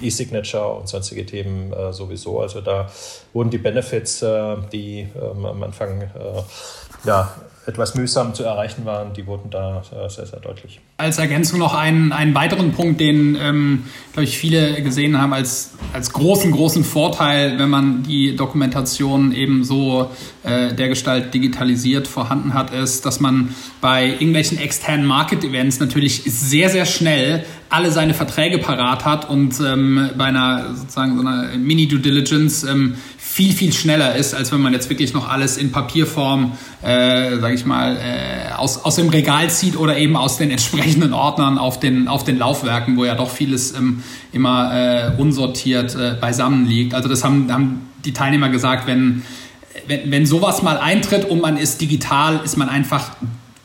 E-Signature 0.00 0.76
und 0.76 0.88
sonstige 0.88 1.26
Themen 1.26 1.72
äh, 1.72 1.92
sowieso. 1.92 2.40
Also 2.40 2.60
da 2.60 2.90
wurden 3.32 3.50
die 3.50 3.58
Benefits, 3.58 4.22
äh, 4.22 4.56
die 4.72 5.08
ähm, 5.20 5.44
am 5.44 5.62
Anfang 5.62 6.10
ja, 7.04 7.34
etwas 7.66 7.94
mühsam 7.96 8.32
zu 8.32 8.44
erreichen 8.44 8.84
waren, 8.84 9.12
die 9.12 9.26
wurden 9.26 9.50
da 9.50 9.82
sehr, 10.08 10.26
sehr 10.26 10.40
deutlich. 10.40 10.80
Als 10.98 11.18
Ergänzung 11.18 11.58
noch 11.58 11.74
einen, 11.74 12.12
einen 12.12 12.34
weiteren 12.34 12.72
Punkt, 12.72 13.00
den, 13.00 13.36
ähm, 13.40 13.84
glaube 14.12 14.24
ich, 14.24 14.38
viele 14.38 14.82
gesehen 14.82 15.20
haben 15.20 15.32
als, 15.32 15.74
als 15.92 16.12
großen, 16.12 16.52
großen 16.52 16.84
Vorteil, 16.84 17.58
wenn 17.58 17.68
man 17.68 18.04
die 18.04 18.36
Dokumentation 18.36 19.32
eben 19.32 19.64
so 19.64 20.10
äh, 20.44 20.74
dergestalt 20.74 21.34
digitalisiert 21.34 22.06
vorhanden 22.06 22.54
hat, 22.54 22.72
ist, 22.72 23.04
dass 23.04 23.18
man 23.18 23.54
bei 23.80 24.06
irgendwelchen 24.06 24.58
externen 24.58 25.04
Market-Events 25.04 25.80
natürlich 25.80 26.22
sehr, 26.24 26.70
sehr 26.70 26.86
schnell 26.86 27.44
alle 27.68 27.90
seine 27.90 28.14
Verträge 28.14 28.58
parat 28.58 29.04
hat 29.04 29.28
und 29.28 29.60
ähm, 29.60 30.10
bei 30.16 30.26
einer 30.26 30.74
sozusagen 30.74 31.16
so 31.16 31.26
einer 31.26 31.56
Mini-Due 31.56 31.98
Diligence 31.98 32.62
ähm, 32.62 32.94
viel, 33.36 33.52
viel 33.52 33.74
schneller 33.74 34.16
ist, 34.16 34.34
als 34.34 34.50
wenn 34.50 34.62
man 34.62 34.72
jetzt 34.72 34.88
wirklich 34.88 35.12
noch 35.12 35.28
alles 35.28 35.58
in 35.58 35.70
Papierform, 35.70 36.52
äh, 36.80 37.38
sage 37.38 37.54
ich 37.54 37.66
mal, 37.66 37.98
äh, 37.98 38.54
aus, 38.54 38.82
aus 38.82 38.96
dem 38.96 39.10
Regal 39.10 39.50
zieht 39.50 39.76
oder 39.76 39.98
eben 39.98 40.16
aus 40.16 40.38
den 40.38 40.50
entsprechenden 40.50 41.12
Ordnern 41.12 41.58
auf 41.58 41.78
den, 41.78 42.08
auf 42.08 42.24
den 42.24 42.38
Laufwerken, 42.38 42.96
wo 42.96 43.04
ja 43.04 43.14
doch 43.14 43.28
vieles 43.28 43.74
ähm, 43.74 44.02
immer 44.32 44.72
äh, 44.74 45.20
unsortiert 45.20 45.94
äh, 45.96 46.14
beisammen 46.18 46.66
liegt. 46.66 46.94
Also 46.94 47.10
das 47.10 47.24
haben, 47.24 47.52
haben 47.52 47.82
die 48.06 48.14
Teilnehmer 48.14 48.48
gesagt, 48.48 48.86
wenn, 48.86 49.22
wenn, 49.86 50.10
wenn 50.10 50.24
sowas 50.24 50.62
mal 50.62 50.78
eintritt 50.78 51.26
und 51.28 51.42
man 51.42 51.58
ist 51.58 51.82
digital, 51.82 52.40
ist 52.42 52.56
man 52.56 52.70
einfach 52.70 53.10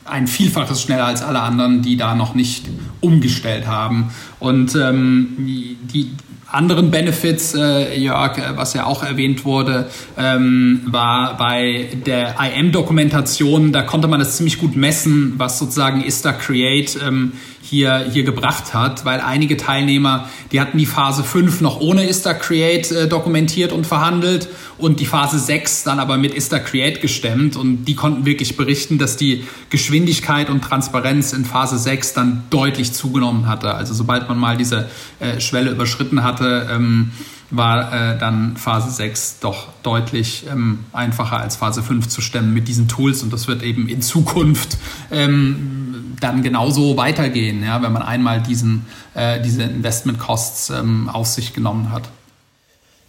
ein 0.04 0.26
Vielfaches 0.26 0.82
schneller 0.82 1.06
als 1.06 1.22
alle 1.22 1.40
anderen, 1.40 1.80
die 1.80 1.96
da 1.96 2.14
noch 2.14 2.34
nicht 2.34 2.66
umgestellt 3.00 3.66
haben. 3.66 4.10
Und 4.38 4.74
ähm, 4.74 5.34
die, 5.38 6.10
anderen 6.52 6.90
Benefits, 6.90 7.54
äh, 7.54 7.98
Jörg, 7.98 8.38
äh, 8.38 8.56
was 8.56 8.74
ja 8.74 8.84
auch 8.84 9.02
erwähnt 9.02 9.44
wurde, 9.44 9.90
ähm, 10.18 10.82
war 10.86 11.36
bei 11.36 11.88
der 12.06 12.36
IM-Dokumentation, 12.40 13.72
da 13.72 13.82
konnte 13.82 14.08
man 14.08 14.20
das 14.20 14.36
ziemlich 14.36 14.58
gut 14.58 14.76
messen, 14.76 15.34
was 15.38 15.58
sozusagen 15.58 16.04
ISTA 16.04 16.32
Create 16.32 16.98
ähm, 17.04 17.32
hier, 17.62 18.04
hier 18.12 18.24
gebracht 18.24 18.74
hat, 18.74 19.04
weil 19.04 19.20
einige 19.20 19.56
Teilnehmer, 19.56 20.28
die 20.50 20.60
hatten 20.60 20.76
die 20.76 20.86
Phase 20.86 21.24
5 21.24 21.60
noch 21.62 21.80
ohne 21.80 22.06
ISTA 22.06 22.34
Create 22.34 22.90
äh, 22.90 23.08
dokumentiert 23.08 23.72
und 23.72 23.86
verhandelt 23.86 24.48
und 24.78 25.00
die 25.00 25.06
Phase 25.06 25.38
6 25.38 25.84
dann 25.84 26.00
aber 26.00 26.18
mit 26.18 26.34
ISTA 26.34 26.58
Create 26.58 27.00
gestemmt 27.00 27.56
und 27.56 27.84
die 27.84 27.94
konnten 27.94 28.26
wirklich 28.26 28.56
berichten, 28.56 28.98
dass 28.98 29.16
die 29.16 29.44
Geschwindigkeit 29.70 30.50
und 30.50 30.62
Transparenz 30.62 31.32
in 31.32 31.44
Phase 31.44 31.78
6 31.78 32.14
dann 32.14 32.42
deutlich 32.50 32.92
zugenommen 32.92 33.46
hatte. 33.46 33.74
Also 33.74 33.94
sobald 33.94 34.28
man 34.28 34.38
mal 34.38 34.56
diese 34.56 34.90
äh, 35.20 35.40
Schwelle 35.40 35.70
überschritten 35.70 36.24
hatte, 36.24 36.41
ähm, 36.46 37.12
war 37.50 37.92
äh, 37.92 38.18
dann 38.18 38.56
Phase 38.56 38.90
6 38.90 39.40
doch 39.40 39.68
deutlich 39.82 40.46
ähm, 40.50 40.84
einfacher 40.92 41.38
als 41.38 41.56
Phase 41.56 41.82
5 41.82 42.08
zu 42.08 42.20
stemmen 42.20 42.54
mit 42.54 42.66
diesen 42.66 42.88
Tools 42.88 43.22
und 43.22 43.32
das 43.32 43.46
wird 43.46 43.62
eben 43.62 43.88
in 43.88 44.00
Zukunft 44.00 44.78
ähm, 45.10 46.16
dann 46.20 46.42
genauso 46.42 46.96
weitergehen, 46.96 47.62
ja, 47.62 47.82
wenn 47.82 47.92
man 47.92 48.02
einmal 48.02 48.40
diesen, 48.40 48.86
äh, 49.14 49.40
diese 49.40 49.64
Investment 49.64 50.18
Costs 50.18 50.70
ähm, 50.70 51.10
auf 51.10 51.26
sich 51.26 51.52
genommen 51.52 51.92
hat. 51.92 52.08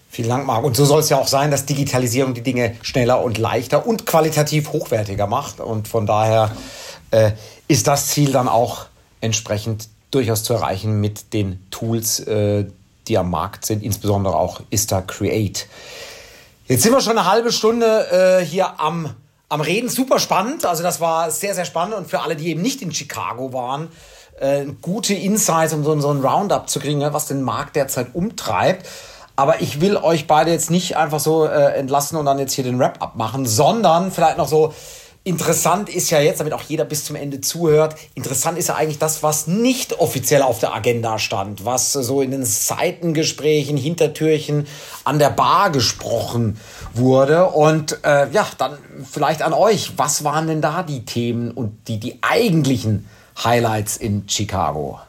Vielen 0.10 0.30
Dank, 0.30 0.46
Marc. 0.46 0.63
Und 0.63 0.76
so 0.76 0.86
soll 0.86 1.00
es 1.00 1.10
ja 1.10 1.17
auch 1.17 1.28
sein, 1.28 1.50
dass 1.50 1.65
Digitalisierung 1.65 2.36
die 2.36 2.43
Dinge 2.43 2.76
schneller 2.84 3.24
und 3.24 3.39
leichter 3.39 3.88
und 3.88 4.06
qualitativ 4.06 4.72
hochwertiger 4.72 5.26
macht. 5.26 5.60
Und 5.60 5.88
von 5.88 6.06
daher 6.06 6.52
äh, 7.10 7.32
ist 7.67 7.88
das 7.88 8.10
Ziel 8.10 8.32
dann 8.32 8.48
auch 8.48 8.86
entsprechend 9.22 9.89
durchaus 10.12 10.43
zu 10.43 10.54
erreichen 10.54 11.00
mit 11.02 11.34
den 11.34 11.60
Tools, 11.72 12.19
äh, 12.19 12.65
die 13.07 13.17
am 13.17 13.29
Markt 13.29 13.65
sind, 13.65 13.83
insbesondere 13.83 14.35
auch 14.35 14.61
Ista 14.69 15.01
Create. 15.01 15.67
Jetzt 16.65 16.83
sind 16.83 16.93
wir 16.93 17.01
schon 17.01 17.17
eine 17.17 17.29
halbe 17.29 17.51
Stunde 17.51 18.39
äh, 18.41 18.45
hier 18.45 18.79
am, 18.79 19.13
am 19.49 19.61
Reden. 19.61 19.89
Super 19.89 20.19
spannend. 20.19 20.65
Also 20.65 20.81
das 20.81 21.01
war 21.01 21.29
sehr, 21.29 21.53
sehr 21.53 21.65
spannend. 21.65 21.95
Und 21.95 22.09
für 22.09 22.21
alle, 22.21 22.35
die 22.35 22.47
eben 22.47 22.61
nicht 22.61 22.81
in 22.81 22.93
Chicago 22.93 23.51
waren, 23.51 23.89
äh, 24.39 24.65
gute 24.81 25.13
Insights, 25.13 25.73
um 25.73 25.83
so, 25.83 25.99
so 25.99 26.09
einen 26.09 26.25
Roundup 26.25 26.69
zu 26.69 26.79
kriegen, 26.79 26.99
ne, 26.99 27.13
was 27.13 27.27
den 27.27 27.41
Markt 27.41 27.75
derzeit 27.75 28.07
umtreibt. 28.13 28.87
Aber 29.35 29.61
ich 29.61 29.81
will 29.81 29.97
euch 29.97 30.27
beide 30.27 30.51
jetzt 30.51 30.69
nicht 30.69 30.95
einfach 30.95 31.19
so 31.19 31.45
äh, 31.45 31.73
entlassen 31.73 32.17
und 32.17 32.25
dann 32.25 32.39
jetzt 32.39 32.53
hier 32.53 32.63
den 32.63 32.79
Wrap-up 32.79 33.15
machen, 33.15 33.45
sondern 33.45 34.11
vielleicht 34.11 34.37
noch 34.37 34.47
so 34.47 34.73
Interessant 35.25 35.88
ist 35.88 36.09
ja 36.09 36.19
jetzt, 36.19 36.41
damit 36.41 36.51
auch 36.51 36.63
jeder 36.63 36.83
bis 36.83 37.05
zum 37.05 37.15
Ende 37.15 37.39
zuhört, 37.39 37.95
interessant 38.13 38.57
ist 38.57 38.67
ja 38.67 38.75
eigentlich 38.75 38.99
das, 38.99 39.23
was 39.23 39.47
nicht 39.47 39.99
offiziell 39.99 40.41
auf 40.41 40.59
der 40.59 40.75
Agenda 40.75 41.17
stand, 41.17 41.63
was 41.63 41.93
so 41.93 42.21
in 42.21 42.31
den 42.31 42.43
Seitengesprächen, 42.43 43.77
Hintertürchen 43.77 44.67
an 45.05 45.19
der 45.19 45.29
Bar 45.29 45.69
gesprochen 45.69 46.59
wurde. 46.93 47.45
Und 47.45 48.03
äh, 48.03 48.29
ja, 48.31 48.45
dann 48.57 48.77
vielleicht 49.09 49.43
an 49.43 49.53
euch, 49.53 49.93
was 49.97 50.25
waren 50.25 50.47
denn 50.47 50.62
da 50.62 50.83
die 50.83 51.05
Themen 51.05 51.51
und 51.51 51.88
die, 51.88 52.01
die 52.01 52.19
eigentlichen 52.21 53.07
Highlights 53.41 53.95
in 53.95 54.27
Chicago? 54.27 54.99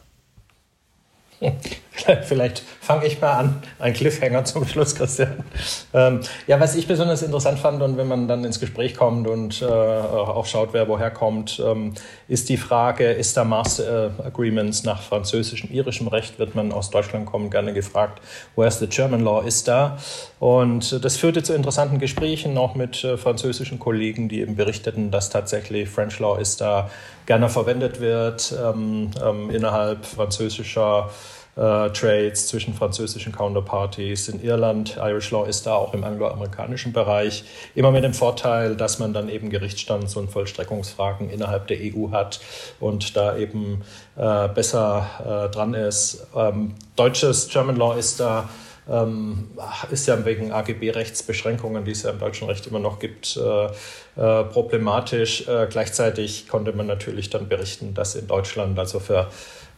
Vielleicht 2.23 2.63
fange 2.81 3.07
ich 3.07 3.21
mal 3.21 3.33
an. 3.33 3.63
Ein 3.79 3.93
Cliffhanger 3.93 4.45
zum 4.45 4.67
Schluss, 4.67 4.95
Christian. 4.95 5.45
Ähm, 5.93 6.21
ja, 6.47 6.59
was 6.59 6.75
ich 6.75 6.89
besonders 6.89 7.23
interessant 7.23 7.59
fand 7.59 7.83
und 7.83 7.97
wenn 7.97 8.09
man 8.09 8.27
dann 8.27 8.45
ins 8.45 8.59
Gespräch 8.59 8.97
kommt 8.97 9.29
und 9.29 9.63
äh, 9.63 9.67
auch 9.67 10.47
schaut, 10.47 10.73
wer 10.73 10.89
woher 10.89 11.11
kommt, 11.11 11.63
ähm, 11.65 11.95
ist 12.27 12.49
die 12.49 12.57
Frage, 12.57 13.13
ist 13.13 13.37
da 13.37 13.45
Master 13.45 14.11
äh, 14.19 14.23
Agreements 14.27 14.83
nach 14.83 15.03
französischem, 15.03 15.71
irischem 15.73 16.09
Recht, 16.09 16.39
wird 16.39 16.55
man 16.55 16.73
aus 16.73 16.91
Deutschland 16.91 17.27
kommen, 17.27 17.49
gerne 17.51 17.73
gefragt, 17.73 18.21
where's 18.57 18.81
the 18.81 18.89
German 18.89 19.21
Law, 19.21 19.43
ist 19.43 19.69
da? 19.69 19.99
Und 20.41 21.05
das 21.05 21.17
führte 21.17 21.43
zu 21.43 21.55
interessanten 21.55 21.99
Gesprächen, 22.01 22.59
auch 22.59 22.75
mit 22.75 23.05
äh, 23.05 23.17
französischen 23.17 23.79
Kollegen, 23.79 24.29
die 24.29 24.41
eben 24.41 24.57
berichteten, 24.57 25.11
dass 25.11 25.31
tatsächlich 25.31 25.89
French 25.89 26.19
Law 26.19 26.39
ist 26.39 26.61
da 26.61 26.91
gerne 27.27 27.49
verwendet 27.49 28.01
wird 28.01 28.55
ähm, 28.63 29.11
ähm, 29.25 29.51
innerhalb 29.51 30.05
französischer 30.05 31.11
äh, 31.57 31.91
Trades 31.91 32.49
zwischen 32.49 32.75
französischen 32.75 33.33
Counterparties. 33.33 34.29
In 34.29 34.43
Irland, 34.43 34.97
Irish 34.97 35.31
Law 35.31 35.47
ist 35.47 35.67
da 35.67 35.75
auch 35.75 35.95
im 35.95 36.05
angloamerikanischen 36.05 36.93
Bereich 36.93 37.45
immer 37.75 37.91
mit 37.91 38.05
dem 38.05 38.15
Vorteil, 38.15 38.77
dass 38.77 38.99
man 38.99 39.13
dann 39.13 39.29
eben 39.29 39.51
Gerichtsstands- 39.51 40.17
und 40.17 40.31
Vollstreckungsfragen 40.31 41.31
innerhalb 41.31 41.67
der 41.69 41.79
EU 41.81 42.11
hat 42.11 42.41
und 42.81 43.17
da 43.17 43.37
eben 43.37 43.83
äh, 44.17 44.49
besser 44.49 45.07
äh, 45.21 45.53
dran 45.53 45.75
ist. 45.75 46.27
Ähm, 46.35 46.75
deutsches 46.97 47.49
German 47.49 47.77
Law 47.77 47.95
ist 47.95 48.21
da 48.21 48.49
ähm, 48.89 49.51
ist 49.91 50.07
ja 50.07 50.25
wegen 50.25 50.53
AGB-Rechtsbeschränkungen, 50.53 51.85
die 51.85 51.93
es 51.93 52.03
ja 52.03 52.11
im 52.11 52.19
deutschen 52.19 52.49
Recht 52.49 52.67
immer 52.67 52.81
noch 52.81 52.99
gibt, 52.99 53.37
äh, 53.37 53.67
äh, 53.67 54.45
problematisch. 54.45 55.49
Äh, 55.49 55.67
gleichzeitig 55.71 56.49
konnte 56.49 56.73
man 56.73 56.87
natürlich 56.87 57.31
dann 57.31 57.49
berichten, 57.49 57.95
dass 57.95 58.15
in 58.15 58.27
Deutschland, 58.27 58.79
also 58.79 59.01
für 59.01 59.29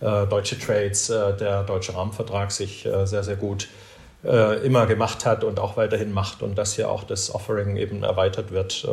äh, 0.00 0.26
deutsche 0.26 0.58
Trades, 0.58 1.08
äh, 1.10 1.36
der 1.36 1.62
deutsche 1.62 1.94
Rahmenvertrag 1.94 2.50
sich 2.50 2.84
äh, 2.84 3.06
sehr, 3.06 3.22
sehr 3.22 3.36
gut 3.36 3.68
immer 4.64 4.86
gemacht 4.86 5.24
hat 5.24 5.44
und 5.44 5.60
auch 5.60 5.76
weiterhin 5.76 6.10
macht 6.10 6.42
und 6.42 6.56
dass 6.56 6.74
hier 6.74 6.90
auch 6.90 7.04
das 7.04 7.32
Offering 7.32 7.76
eben 7.76 8.02
erweitert 8.02 8.50
wird, 8.50 8.84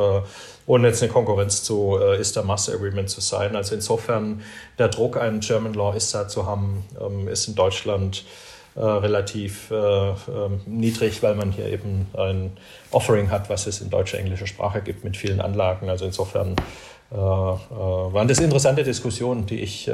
ohne 0.68 0.88
jetzt 0.88 1.02
eine 1.02 1.12
Konkurrenz 1.12 1.64
zu 1.64 1.98
äh, 2.00 2.20
ISTA 2.20 2.44
Master 2.44 2.74
Agreement 2.74 3.10
zu 3.10 3.22
sein. 3.22 3.56
Also 3.56 3.74
insofern 3.74 4.44
der 4.78 4.90
Druck, 4.90 5.18
einen 5.18 5.40
German 5.40 5.74
Law 5.74 5.96
ISTA 5.96 6.28
zu 6.28 6.46
haben, 6.46 6.86
ähm, 7.02 7.28
ist 7.28 7.48
in 7.48 7.56
Deutschland 7.56 8.26
relativ 8.80 9.70
äh, 9.72 9.76
äh, 9.76 10.16
niedrig, 10.66 11.22
weil 11.22 11.36
man 11.36 11.52
hier 11.52 11.68
eben 11.68 12.08
ein 12.18 12.52
Offering 12.92 13.30
hat, 13.30 13.50
was 13.50 13.68
es 13.68 13.82
in 13.82 13.90
deutscher, 13.90 14.20
englischer 14.20 14.48
Sprache 14.48 14.82
gibt 14.82 15.04
mit 15.04 15.16
vielen 15.18 15.42
Anlagen. 15.42 15.90
Also 15.90 16.06
insofern 16.06 16.56
äh, 17.12 17.16
waren 17.16 18.28
das 18.28 18.40
interessante 18.40 18.84
Diskussionen, 18.84 19.46
die 19.46 19.60
ich 19.60 19.90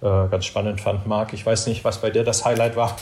ganz 0.00 0.46
spannend 0.46 0.80
fand, 0.80 1.06
Marc. 1.06 1.32
Ich 1.32 1.46
weiß 1.46 1.68
nicht, 1.68 1.84
was 1.84 2.00
bei 2.00 2.10
dir 2.10 2.24
das 2.24 2.44
Highlight 2.44 2.74
war. 2.74 2.96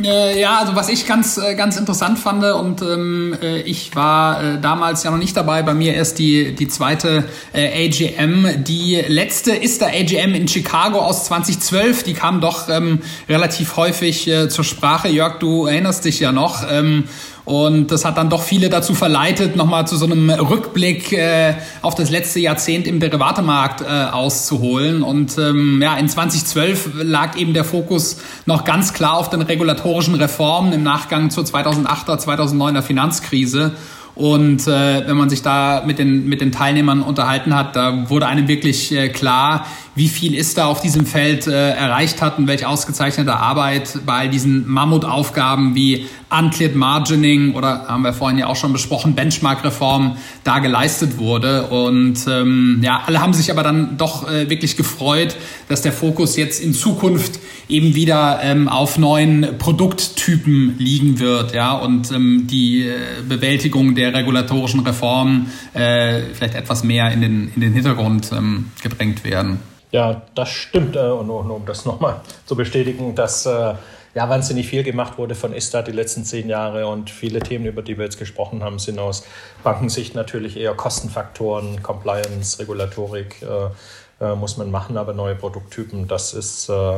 Äh, 0.00 0.40
ja, 0.40 0.58
also 0.58 0.74
was 0.74 0.88
ich 0.88 1.06
ganz 1.06 1.36
äh, 1.36 1.54
ganz 1.54 1.76
interessant 1.76 2.18
fand 2.18 2.42
und 2.44 2.80
ähm, 2.80 3.36
äh, 3.42 3.60
ich 3.60 3.94
war 3.94 4.42
äh, 4.42 4.58
damals 4.58 5.02
ja 5.02 5.10
noch 5.10 5.18
nicht 5.18 5.36
dabei, 5.36 5.62
bei 5.62 5.74
mir 5.74 5.94
erst 5.94 6.18
die 6.18 6.54
die 6.54 6.66
zweite 6.66 7.24
äh, 7.52 7.86
AGM, 7.86 8.64
die 8.64 8.96
letzte 9.06 9.52
ist 9.52 9.82
der 9.82 9.88
AGM 9.88 10.34
in 10.34 10.48
Chicago 10.48 10.98
aus 11.00 11.26
2012, 11.26 12.04
die 12.04 12.14
kam 12.14 12.40
doch 12.40 12.70
ähm, 12.70 13.00
relativ 13.28 13.76
häufig 13.76 14.30
zur 14.48 14.64
Sprache. 14.64 15.08
Jörg, 15.08 15.38
du 15.38 15.66
erinnerst 15.66 16.04
dich 16.06 16.20
ja 16.20 16.32
noch. 16.32 16.64
Ähm, 16.70 17.04
und 17.44 17.90
das 17.90 18.04
hat 18.04 18.18
dann 18.18 18.30
doch 18.30 18.42
viele 18.42 18.68
dazu 18.68 18.94
verleitet, 18.94 19.56
nochmal 19.56 19.86
zu 19.86 19.96
so 19.96 20.04
einem 20.06 20.30
Rückblick 20.30 21.12
äh, 21.12 21.54
auf 21.82 21.96
das 21.96 22.08
letzte 22.10 22.38
Jahrzehnt 22.38 22.86
im 22.86 23.00
Derivatemarkt 23.00 23.80
äh, 23.80 23.84
auszuholen. 24.12 25.02
Und 25.02 25.36
ähm, 25.38 25.80
ja, 25.82 25.96
in 25.96 26.08
2012 26.08 27.02
lag 27.02 27.36
eben 27.36 27.52
der 27.52 27.64
Fokus 27.64 28.18
noch 28.46 28.64
ganz 28.64 28.92
klar 28.92 29.16
auf 29.16 29.28
den 29.28 29.42
regulatorischen 29.42 30.14
Reformen 30.14 30.72
im 30.72 30.84
Nachgang 30.84 31.30
zur 31.30 31.42
2008er, 31.42 32.20
2009er 32.24 32.82
Finanzkrise. 32.82 33.72
Und 34.14 34.66
äh, 34.66 35.06
wenn 35.06 35.16
man 35.16 35.30
sich 35.30 35.40
da 35.40 35.84
mit 35.86 35.98
den, 35.98 36.28
mit 36.28 36.42
den 36.42 36.52
Teilnehmern 36.52 37.02
unterhalten 37.02 37.54
hat, 37.54 37.76
da 37.76 38.10
wurde 38.10 38.26
einem 38.26 38.46
wirklich 38.46 38.92
äh, 38.92 39.08
klar, 39.08 39.66
wie 39.94 40.08
viel 40.08 40.34
ist 40.34 40.58
da 40.58 40.66
auf 40.66 40.82
diesem 40.82 41.06
Feld 41.06 41.46
äh, 41.46 41.70
erreicht 41.70 42.20
hat 42.20 42.36
und 42.36 42.46
welche 42.46 42.68
ausgezeichnete 42.68 43.34
Arbeit 43.34 44.00
bei 44.04 44.28
diesen 44.28 44.68
Mammutaufgaben 44.68 45.74
wie 45.74 46.06
Uncleared 46.32 46.74
Margining 46.74 47.54
oder 47.54 47.86
haben 47.88 48.02
wir 48.02 48.12
vorhin 48.12 48.38
ja 48.38 48.46
auch 48.46 48.56
schon 48.56 48.72
besprochen, 48.72 49.14
Benchmark-Reform 49.14 50.16
da 50.44 50.58
geleistet 50.60 51.18
wurde. 51.18 51.68
Und 51.68 52.26
ähm, 52.28 52.80
ja, 52.82 53.02
alle 53.06 53.20
haben 53.20 53.32
sich 53.32 53.50
aber 53.50 53.62
dann 53.62 53.96
doch 53.98 54.28
äh, 54.30 54.48
wirklich 54.48 54.76
gefreut, 54.76 55.36
dass 55.68 55.82
der 55.82 55.92
Fokus 55.92 56.36
jetzt 56.36 56.62
in 56.62 56.74
Zukunft 56.74 57.38
eben 57.68 57.94
wieder 57.94 58.40
ähm, 58.42 58.68
auf 58.68 58.98
neuen 58.98 59.58
Produkttypen 59.58 60.76
liegen 60.78 61.18
wird, 61.18 61.54
ja, 61.54 61.72
und 61.72 62.10
ähm, 62.10 62.46
die 62.50 62.88
äh, 62.88 62.94
Bewältigung 63.28 63.94
der 63.94 64.14
regulatorischen 64.14 64.80
Reformen 64.80 65.50
äh, 65.74 66.20
vielleicht 66.32 66.54
etwas 66.54 66.84
mehr 66.84 67.10
in 67.12 67.20
den, 67.20 67.52
in 67.54 67.60
den 67.60 67.72
Hintergrund 67.72 68.30
ähm, 68.32 68.70
gedrängt 68.82 69.24
werden. 69.24 69.60
Ja, 69.92 70.22
das 70.34 70.48
stimmt. 70.48 70.96
Äh, 70.96 71.00
und 71.00 71.30
um 71.30 71.66
das 71.66 71.84
nochmal 71.84 72.20
zu 72.46 72.56
bestätigen, 72.56 73.14
dass 73.14 73.46
äh, 73.46 73.74
ja 74.14 74.28
wahnsinnig 74.28 74.68
viel 74.68 74.82
gemacht 74.82 75.18
wurde 75.18 75.34
von 75.34 75.54
ISTA 75.54 75.82
die 75.82 75.92
letzten 75.92 76.24
zehn 76.24 76.48
Jahre 76.48 76.86
und 76.86 77.10
viele 77.10 77.40
Themen, 77.40 77.66
über 77.66 77.82
die 77.82 77.96
wir 77.96 78.04
jetzt 78.04 78.18
gesprochen 78.18 78.62
haben, 78.62 78.78
sind 78.78 78.98
aus 78.98 79.24
Bankensicht 79.62 80.14
natürlich 80.14 80.56
eher 80.56 80.74
Kostenfaktoren, 80.74 81.82
Compliance, 81.82 82.58
Regulatorik 82.58 83.42
äh, 83.42 84.24
äh, 84.24 84.36
muss 84.36 84.56
man 84.56 84.70
machen, 84.70 84.96
aber 84.96 85.14
neue 85.14 85.34
Produkttypen, 85.34 86.06
das 86.06 86.34
ist 86.34 86.68
äh, 86.68 86.96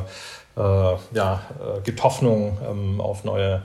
äh 0.57 0.97
ja 1.13 1.43
gibt 1.83 2.03
Hoffnung 2.03 2.59
ähm, 2.69 3.01
auf 3.01 3.25
neue 3.25 3.63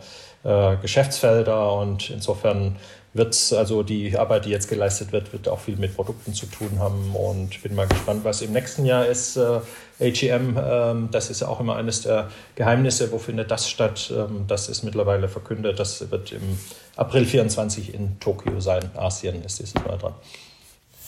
Geschäftsfelder 0.82 1.74
und 1.74 2.10
insofern 2.10 2.78
wird 3.14 3.54
also 3.54 3.82
die 3.82 4.18
Arbeit, 4.18 4.46
die 4.46 4.50
jetzt 4.52 4.70
geleistet 4.70 5.12
wird, 5.12 5.34
wird 5.34 5.48
auch 5.48 5.60
viel 5.60 5.78
mit 5.78 5.96
Produkten 5.96 6.34
zu 6.34 6.46
tun 6.46 6.80
haben 6.80 7.16
und 7.16 7.62
bin 7.64 7.74
mal 7.74 7.88
gespannt, 7.88 8.24
was 8.24 8.42
im 8.42 8.52
nächsten 8.52 8.86
Jahr 8.86 9.06
ist. 9.06 9.36
Äh, 9.36 9.62
AGM, 10.00 10.58
ähm, 10.58 11.10
das 11.12 11.30
ist 11.30 11.42
ja 11.42 11.48
auch 11.48 11.60
immer 11.60 11.76
eines 11.76 12.04
der 12.04 12.30
Geheimnisse. 12.56 13.12
Wo 13.12 13.18
findet 13.18 13.50
das 13.50 13.68
statt? 13.68 14.14
Ähm, 14.16 14.46
das 14.48 14.70
ist 14.70 14.84
mittlerweile 14.84 15.28
verkündet. 15.28 15.80
Das 15.80 16.12
wird 16.12 16.32
im 16.32 16.60
April 16.96 17.26
24 17.26 17.94
in 17.94 18.20
Tokio 18.20 18.60
sein. 18.60 18.92
Asien 18.96 19.44
ist 19.44 19.60
dieses 19.60 19.74
Mal 19.76 19.98
dran. 19.98 20.14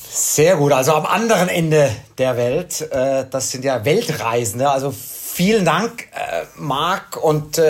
Sehr 0.10 0.58
gut. 0.58 0.72
Also 0.72 0.94
am 0.94 1.06
anderen 1.06 1.50
Ende 1.50 1.90
der 2.18 2.36
Welt. 2.36 2.82
Äh, 2.92 3.26
das 3.30 3.52
sind 3.52 3.64
ja 3.64 3.86
Weltreisende. 3.86 4.72
Also 4.72 4.92
vielen 4.92 5.66
Dank, 5.66 6.08
äh, 6.14 6.46
Marc 6.56 7.24
und 7.24 7.62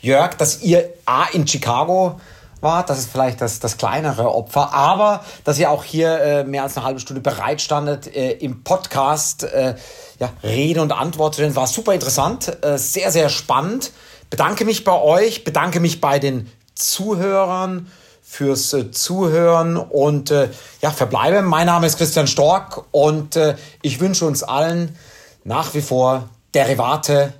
Jörg, 0.00 0.34
dass 0.34 0.62
ihr 0.62 0.92
A 1.06 1.26
in 1.32 1.46
Chicago 1.46 2.20
war. 2.62 2.84
Das 2.84 2.98
ist 2.98 3.10
vielleicht 3.10 3.40
das, 3.40 3.60
das 3.60 3.76
kleinere 3.76 4.34
Opfer. 4.34 4.72
Aber 4.72 5.24
dass 5.44 5.58
ihr 5.58 5.70
auch 5.70 5.84
hier 5.84 6.20
äh, 6.20 6.44
mehr 6.44 6.62
als 6.62 6.76
eine 6.76 6.86
halbe 6.86 7.00
Stunde 7.00 7.20
bereitstandet 7.20 8.14
äh, 8.14 8.32
im 8.32 8.64
Podcast, 8.64 9.44
äh, 9.44 9.74
ja, 10.18 10.30
Rede 10.42 10.80
und 10.80 10.92
Antwort 10.92 11.34
zu 11.34 11.40
stellen, 11.40 11.56
war 11.56 11.66
super 11.66 11.94
interessant, 11.94 12.58
äh, 12.62 12.78
sehr, 12.78 13.10
sehr 13.10 13.28
spannend. 13.28 13.92
Bedanke 14.30 14.64
mich 14.64 14.84
bei 14.84 14.98
euch, 14.98 15.44
bedanke 15.44 15.80
mich 15.80 16.00
bei 16.00 16.18
den 16.18 16.50
Zuhörern 16.74 17.90
fürs 18.22 18.72
äh, 18.72 18.90
Zuhören 18.90 19.76
und 19.76 20.30
äh, 20.30 20.48
ja, 20.80 20.90
verbleibe. 20.90 21.42
Mein 21.42 21.66
Name 21.66 21.86
ist 21.86 21.98
Christian 21.98 22.26
Stork 22.26 22.84
und 22.92 23.36
äh, 23.36 23.56
ich 23.82 24.00
wünsche 24.00 24.24
uns 24.24 24.42
allen 24.42 24.96
nach 25.44 25.74
wie 25.74 25.82
vor 25.82 26.28
Derivate 26.54 27.34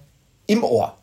im 0.46 0.64
Ohr. 0.64 0.94